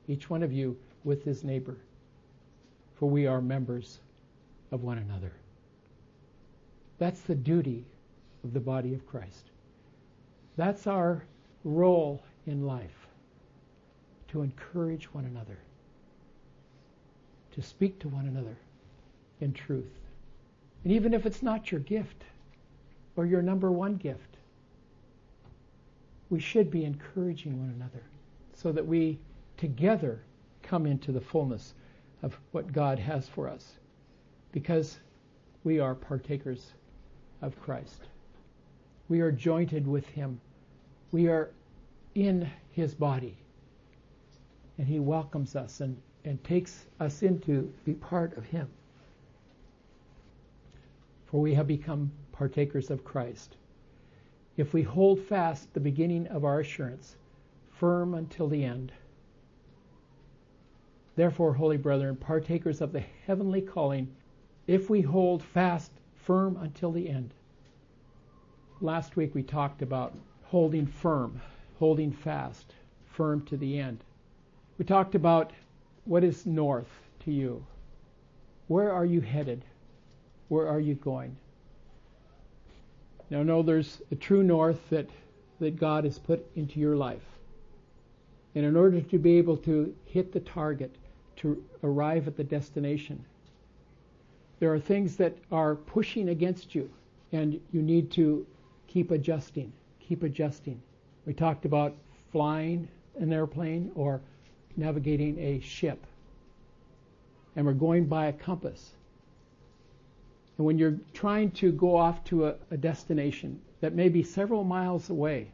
each 0.07 0.29
one 0.29 0.43
of 0.43 0.51
you 0.51 0.77
with 1.03 1.23
his 1.23 1.43
neighbor, 1.43 1.77
for 2.95 3.09
we 3.09 3.27
are 3.27 3.41
members 3.41 3.99
of 4.71 4.83
one 4.83 4.97
another. 4.97 5.31
That's 6.97 7.21
the 7.21 7.35
duty 7.35 7.85
of 8.43 8.53
the 8.53 8.59
body 8.59 8.93
of 8.93 9.07
Christ. 9.07 9.51
That's 10.57 10.87
our 10.87 11.23
role 11.63 12.21
in 12.47 12.65
life 12.65 13.07
to 14.29 14.41
encourage 14.41 15.05
one 15.13 15.25
another, 15.25 15.57
to 17.53 17.61
speak 17.61 17.99
to 17.99 18.07
one 18.09 18.27
another 18.27 18.55
in 19.41 19.53
truth. 19.53 19.99
And 20.83 20.93
even 20.93 21.13
if 21.13 21.25
it's 21.25 21.41
not 21.41 21.71
your 21.71 21.81
gift, 21.81 22.23
or 23.19 23.25
your 23.25 23.41
number 23.41 23.69
one 23.69 23.97
gift. 23.97 24.28
We 26.29 26.39
should 26.39 26.69
be 26.69 26.85
encouraging 26.85 27.59
one 27.59 27.73
another 27.75 28.03
so 28.53 28.71
that 28.71 28.85
we 28.85 29.19
together 29.57 30.21
come 30.61 30.85
into 30.85 31.11
the 31.11 31.21
fullness 31.21 31.73
of 32.21 32.37
what 32.51 32.71
God 32.71 32.99
has 32.99 33.27
for 33.27 33.47
us 33.47 33.79
because 34.51 34.99
we 35.63 35.79
are 35.79 35.95
partakers 35.95 36.73
of 37.41 37.59
Christ. 37.59 38.07
We 39.07 39.21
are 39.21 39.31
jointed 39.31 39.87
with 39.87 40.05
Him. 40.07 40.39
We 41.11 41.27
are 41.27 41.49
in 42.15 42.49
His 42.71 42.93
body. 42.93 43.37
And 44.77 44.87
He 44.87 44.99
welcomes 44.99 45.55
us 45.55 45.81
and, 45.81 45.97
and 46.25 46.41
takes 46.43 46.85
us 46.99 47.23
into 47.23 47.73
be 47.85 47.93
part 47.93 48.37
of 48.37 48.45
Him. 48.45 48.69
For 51.25 51.41
we 51.41 51.53
have 51.53 51.67
become 51.67 52.11
partakers 52.31 52.89
of 52.89 53.03
Christ. 53.03 53.55
If 54.59 54.73
we 54.73 54.81
hold 54.81 55.21
fast 55.21 55.73
the 55.73 55.79
beginning 55.79 56.27
of 56.27 56.43
our 56.43 56.59
assurance, 56.59 57.15
firm 57.71 58.13
until 58.13 58.49
the 58.49 58.65
end. 58.65 58.91
Therefore, 61.15 61.53
holy 61.53 61.77
brethren, 61.77 62.17
partakers 62.17 62.81
of 62.81 62.91
the 62.91 62.99
heavenly 63.25 63.61
calling, 63.61 64.13
if 64.67 64.89
we 64.89 64.99
hold 64.99 65.41
fast 65.41 65.93
firm 66.13 66.57
until 66.57 66.91
the 66.91 67.07
end. 67.07 67.33
Last 68.81 69.15
week 69.15 69.33
we 69.33 69.43
talked 69.43 69.81
about 69.81 70.13
holding 70.43 70.87
firm, 70.87 71.39
holding 71.77 72.11
fast, 72.11 72.75
firm 73.05 73.45
to 73.45 73.55
the 73.55 73.79
end. 73.79 74.03
We 74.77 74.83
talked 74.83 75.15
about 75.15 75.53
what 76.03 76.25
is 76.25 76.45
north 76.45 76.91
to 77.19 77.31
you. 77.31 77.65
Where 78.67 78.91
are 78.91 79.05
you 79.05 79.21
headed? 79.21 79.63
Where 80.49 80.67
are 80.67 80.81
you 80.81 80.95
going? 80.95 81.37
Now, 83.29 83.43
know 83.43 83.61
there's 83.61 84.01
a 84.11 84.15
true 84.15 84.43
north 84.43 84.89
that, 84.89 85.07
that 85.59 85.79
God 85.79 86.03
has 86.03 86.17
put 86.17 86.45
into 86.55 86.79
your 86.79 86.95
life. 86.95 87.25
And 88.55 88.65
in 88.65 88.75
order 88.75 89.01
to 89.01 89.19
be 89.19 89.37
able 89.37 89.57
to 89.57 89.95
hit 90.05 90.31
the 90.31 90.39
target, 90.39 90.95
to 91.37 91.63
arrive 91.83 92.27
at 92.27 92.35
the 92.35 92.43
destination, 92.43 93.23
there 94.59 94.73
are 94.73 94.79
things 94.79 95.15
that 95.17 95.37
are 95.51 95.75
pushing 95.75 96.29
against 96.29 96.73
you, 96.75 96.89
and 97.31 97.61
you 97.71 97.81
need 97.81 98.11
to 98.11 98.45
keep 98.87 99.11
adjusting, 99.11 99.71
keep 99.99 100.23
adjusting. 100.23 100.81
We 101.25 101.33
talked 101.33 101.65
about 101.65 101.95
flying 102.31 102.87
an 103.19 103.31
airplane 103.31 103.91
or 103.95 104.21
navigating 104.75 105.39
a 105.39 105.59
ship, 105.59 106.05
and 107.55 107.65
we're 107.65 107.73
going 107.73 108.05
by 108.05 108.27
a 108.27 108.33
compass. 108.33 108.91
And 110.59 110.65
when 110.65 110.77
you're 110.77 110.97
trying 111.13 111.51
to 111.51 111.71
go 111.71 111.95
off 111.95 112.21
to 112.25 112.47
a, 112.47 112.55
a 112.69 112.75
destination 112.75 113.61
that 113.79 113.93
may 113.93 114.09
be 114.09 114.21
several 114.21 114.65
miles 114.65 115.09
away, 115.09 115.47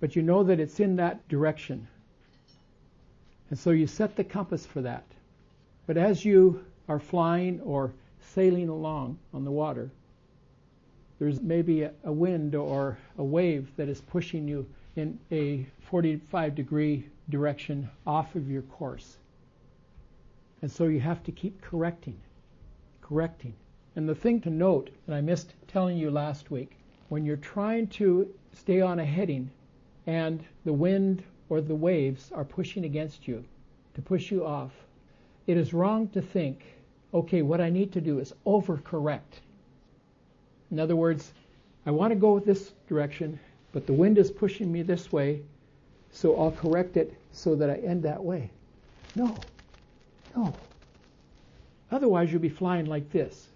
but 0.00 0.16
you 0.16 0.22
know 0.22 0.42
that 0.42 0.58
it's 0.58 0.80
in 0.80 0.96
that 0.96 1.28
direction, 1.28 1.86
and 3.48 3.56
so 3.56 3.70
you 3.70 3.86
set 3.86 4.16
the 4.16 4.24
compass 4.24 4.66
for 4.66 4.82
that. 4.82 5.04
But 5.86 5.96
as 5.96 6.24
you 6.24 6.64
are 6.88 6.98
flying 6.98 7.60
or 7.60 7.92
sailing 8.34 8.68
along 8.68 9.18
on 9.32 9.44
the 9.44 9.52
water, 9.52 9.88
there's 11.20 11.40
maybe 11.40 11.82
a, 11.82 11.92
a 12.02 12.10
wind 12.10 12.56
or 12.56 12.98
a 13.18 13.24
wave 13.24 13.70
that 13.76 13.88
is 13.88 14.00
pushing 14.00 14.48
you 14.48 14.66
in 14.96 15.16
a 15.30 15.64
45 15.82 16.56
degree 16.56 17.06
direction 17.28 17.88
off 18.04 18.34
of 18.34 18.50
your 18.50 18.62
course. 18.62 19.16
And 20.60 20.68
so 20.72 20.86
you 20.86 20.98
have 20.98 21.22
to 21.22 21.30
keep 21.30 21.62
correcting, 21.62 22.16
correcting. 23.10 23.54
And 23.96 24.08
the 24.08 24.14
thing 24.14 24.40
to 24.42 24.50
note, 24.50 24.90
and 25.06 25.14
I 25.16 25.20
missed 25.20 25.54
telling 25.66 25.98
you 25.98 26.10
last 26.10 26.50
week, 26.50 26.76
when 27.08 27.24
you're 27.24 27.36
trying 27.36 27.88
to 27.88 28.32
stay 28.52 28.80
on 28.80 29.00
a 29.00 29.04
heading 29.04 29.50
and 30.06 30.44
the 30.64 30.72
wind 30.72 31.24
or 31.48 31.60
the 31.60 31.74
waves 31.74 32.30
are 32.32 32.44
pushing 32.44 32.84
against 32.84 33.26
you 33.26 33.44
to 33.94 34.00
push 34.00 34.30
you 34.30 34.46
off, 34.46 34.70
it 35.48 35.56
is 35.56 35.74
wrong 35.74 36.06
to 36.08 36.22
think, 36.22 36.62
okay, 37.12 37.42
what 37.42 37.60
I 37.60 37.68
need 37.68 37.92
to 37.92 38.00
do 38.00 38.20
is 38.20 38.32
overcorrect. 38.46 39.42
In 40.70 40.78
other 40.78 40.94
words, 40.94 41.32
I 41.86 41.90
want 41.90 42.12
to 42.12 42.16
go 42.16 42.38
this 42.38 42.72
direction, 42.88 43.40
but 43.72 43.86
the 43.86 43.92
wind 43.92 44.18
is 44.18 44.30
pushing 44.30 44.70
me 44.70 44.82
this 44.82 45.10
way, 45.10 45.42
so 46.12 46.36
I'll 46.36 46.52
correct 46.52 46.96
it 46.96 47.12
so 47.32 47.56
that 47.56 47.70
I 47.70 47.74
end 47.74 48.04
that 48.04 48.22
way. 48.22 48.50
No, 49.16 49.36
no. 50.36 50.54
Otherwise, 51.90 52.30
you'll 52.30 52.40
be 52.40 52.48
flying 52.48 52.86
like 52.86 53.10
this, 53.10 53.48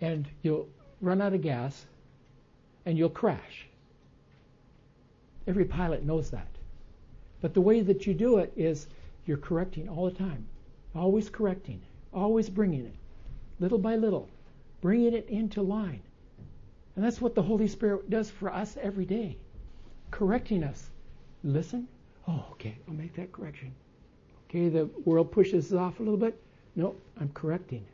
and 0.00 0.28
you'll 0.42 0.68
run 1.00 1.20
out 1.20 1.34
of 1.34 1.42
gas, 1.42 1.86
and 2.84 2.98
you'll 2.98 3.08
crash. 3.08 3.66
Every 5.46 5.64
pilot 5.64 6.04
knows 6.04 6.30
that. 6.30 6.48
But 7.40 7.54
the 7.54 7.60
way 7.60 7.80
that 7.82 8.06
you 8.06 8.14
do 8.14 8.38
it 8.38 8.52
is 8.56 8.88
you're 9.26 9.36
correcting 9.36 9.88
all 9.88 10.10
the 10.10 10.16
time, 10.16 10.46
always 10.94 11.28
correcting, 11.28 11.80
always 12.12 12.48
bringing 12.48 12.86
it, 12.86 12.94
little 13.60 13.78
by 13.78 13.96
little, 13.96 14.28
bringing 14.80 15.14
it 15.14 15.28
into 15.28 15.62
line. 15.62 16.00
And 16.96 17.04
that's 17.04 17.20
what 17.20 17.34
the 17.34 17.42
Holy 17.42 17.68
Spirit 17.68 18.08
does 18.08 18.30
for 18.30 18.52
us 18.52 18.76
every 18.80 19.04
day, 19.04 19.36
correcting 20.10 20.64
us. 20.64 20.90
Listen. 21.44 21.86
Oh, 22.26 22.44
okay, 22.52 22.76
I'll 22.88 22.94
make 22.94 23.14
that 23.14 23.30
correction. 23.30 23.72
Okay, 24.48 24.68
the 24.68 24.86
world 25.04 25.30
pushes 25.30 25.72
us 25.72 25.78
off 25.78 26.00
a 26.00 26.02
little 26.02 26.18
bit. 26.18 26.40
No, 26.76 26.94
I'm 27.18 27.30
correcting. 27.30 27.84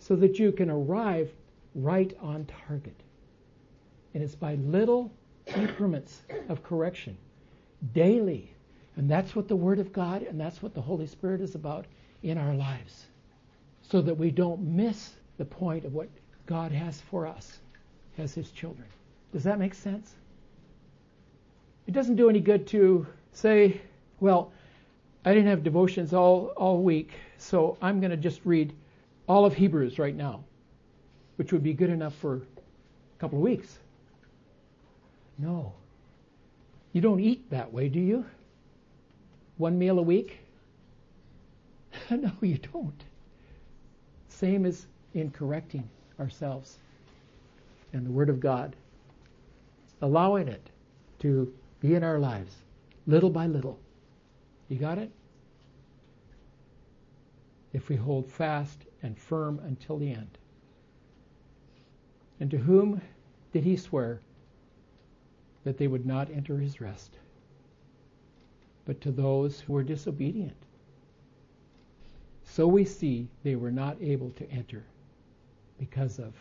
So 0.00 0.16
that 0.16 0.38
you 0.38 0.52
can 0.52 0.68
arrive 0.68 1.32
right 1.74 2.14
on 2.20 2.46
target. 2.66 2.96
And 4.12 4.22
it's 4.22 4.34
by 4.34 4.56
little 4.56 5.10
increments 5.46 6.22
of 6.48 6.62
correction 6.62 7.16
daily. 7.92 8.50
And 8.96 9.10
that's 9.10 9.34
what 9.34 9.48
the 9.48 9.56
Word 9.56 9.78
of 9.78 9.92
God 9.92 10.22
and 10.22 10.38
that's 10.40 10.62
what 10.62 10.74
the 10.74 10.80
Holy 10.80 11.06
Spirit 11.06 11.40
is 11.40 11.54
about 11.54 11.86
in 12.22 12.38
our 12.38 12.54
lives. 12.54 13.06
So 13.82 14.00
that 14.02 14.14
we 14.14 14.30
don't 14.30 14.62
miss 14.62 15.10
the 15.38 15.44
point 15.44 15.84
of 15.84 15.94
what 15.94 16.08
God 16.46 16.72
has 16.72 17.00
for 17.00 17.26
us 17.26 17.58
as 18.18 18.34
His 18.34 18.50
children. 18.50 18.86
Does 19.32 19.44
that 19.44 19.58
make 19.58 19.74
sense? 19.74 20.14
It 21.86 21.92
doesn't 21.92 22.16
do 22.16 22.30
any 22.30 22.40
good 22.40 22.66
to 22.68 23.06
say, 23.32 23.80
well, 24.20 24.52
I 25.24 25.32
didn't 25.32 25.48
have 25.48 25.62
devotions 25.62 26.12
all, 26.12 26.48
all 26.56 26.82
week, 26.82 27.12
so 27.38 27.78
I'm 27.80 28.00
going 28.00 28.10
to 28.10 28.16
just 28.16 28.40
read 28.44 28.74
all 29.26 29.46
of 29.46 29.54
Hebrews 29.54 29.98
right 29.98 30.14
now, 30.14 30.44
which 31.36 31.52
would 31.52 31.62
be 31.62 31.72
good 31.72 31.90
enough 31.90 32.14
for 32.16 32.36
a 32.36 33.18
couple 33.18 33.38
of 33.38 33.42
weeks. 33.42 33.78
No. 35.38 35.72
You 36.92 37.00
don't 37.00 37.20
eat 37.20 37.50
that 37.50 37.72
way, 37.72 37.88
do 37.88 38.00
you? 38.00 38.24
One 39.56 39.78
meal 39.78 39.98
a 39.98 40.02
week? 40.02 40.40
no, 42.10 42.32
you 42.40 42.58
don't. 42.58 43.04
Same 44.28 44.66
as 44.66 44.86
in 45.14 45.30
correcting 45.30 45.88
ourselves 46.20 46.78
and 47.92 48.04
the 48.04 48.10
Word 48.10 48.28
of 48.28 48.40
God, 48.40 48.76
allowing 50.02 50.48
it 50.48 50.68
to 51.20 51.52
be 51.80 51.94
in 51.94 52.04
our 52.04 52.18
lives 52.18 52.56
little 53.06 53.30
by 53.30 53.46
little. 53.46 53.78
You 54.68 54.78
got 54.78 54.98
it? 54.98 55.10
If 57.72 57.88
we 57.88 57.96
hold 57.96 58.30
fast 58.30 58.78
and 59.02 59.18
firm 59.18 59.60
until 59.64 59.98
the 59.98 60.10
end. 60.10 60.38
And 62.40 62.50
to 62.50 62.58
whom 62.58 63.00
did 63.52 63.64
he 63.64 63.76
swear 63.76 64.20
that 65.64 65.78
they 65.78 65.86
would 65.86 66.06
not 66.06 66.30
enter 66.30 66.58
his 66.58 66.80
rest? 66.80 67.10
But 68.86 69.00
to 69.02 69.10
those 69.10 69.60
who 69.60 69.72
were 69.72 69.82
disobedient. 69.82 70.56
So 72.44 72.66
we 72.66 72.84
see 72.84 73.28
they 73.42 73.56
were 73.56 73.72
not 73.72 73.96
able 74.00 74.30
to 74.30 74.50
enter 74.50 74.84
because 75.78 76.18
of 76.18 76.32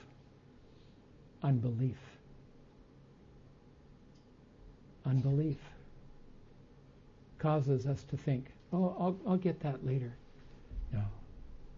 unbelief. 1.41 1.97
Unbelief 5.05 5.57
causes 7.43 7.85
us 7.85 8.03
to 8.05 8.15
think, 8.15 8.45
oh, 8.71 8.95
I'll, 8.97 9.19
I'll 9.27 9.37
get 9.37 9.59
that 9.59 9.85
later. 9.85 10.15
No, 10.93 11.03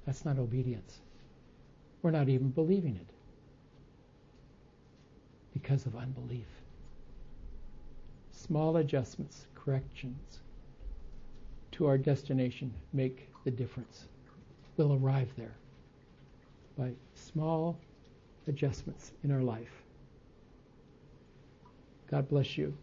that's 0.06 0.24
not 0.24 0.38
obedience. 0.38 1.00
We're 2.04 2.12
not 2.12 2.30
even 2.30 2.50
believing 2.50 2.96
it 2.96 3.08
because 5.54 5.88
of 5.88 5.96
unbelief. 5.96 6.46
Small 8.32 8.78
adjustments, 8.78 9.48
corrections 9.56 10.40
to 11.72 11.88
our 11.88 11.98
destination 11.98 12.72
make 12.94 13.28
the 13.44 13.50
difference. 13.50 14.06
We'll 14.78 14.94
arrive 14.94 15.30
there 15.36 15.56
by 16.78 16.92
small 17.16 17.80
adjustments 18.48 19.14
in 19.24 19.32
our 19.32 19.42
life. 19.42 19.82
God 22.12 22.30
bless 22.30 22.56
you. 22.56 22.78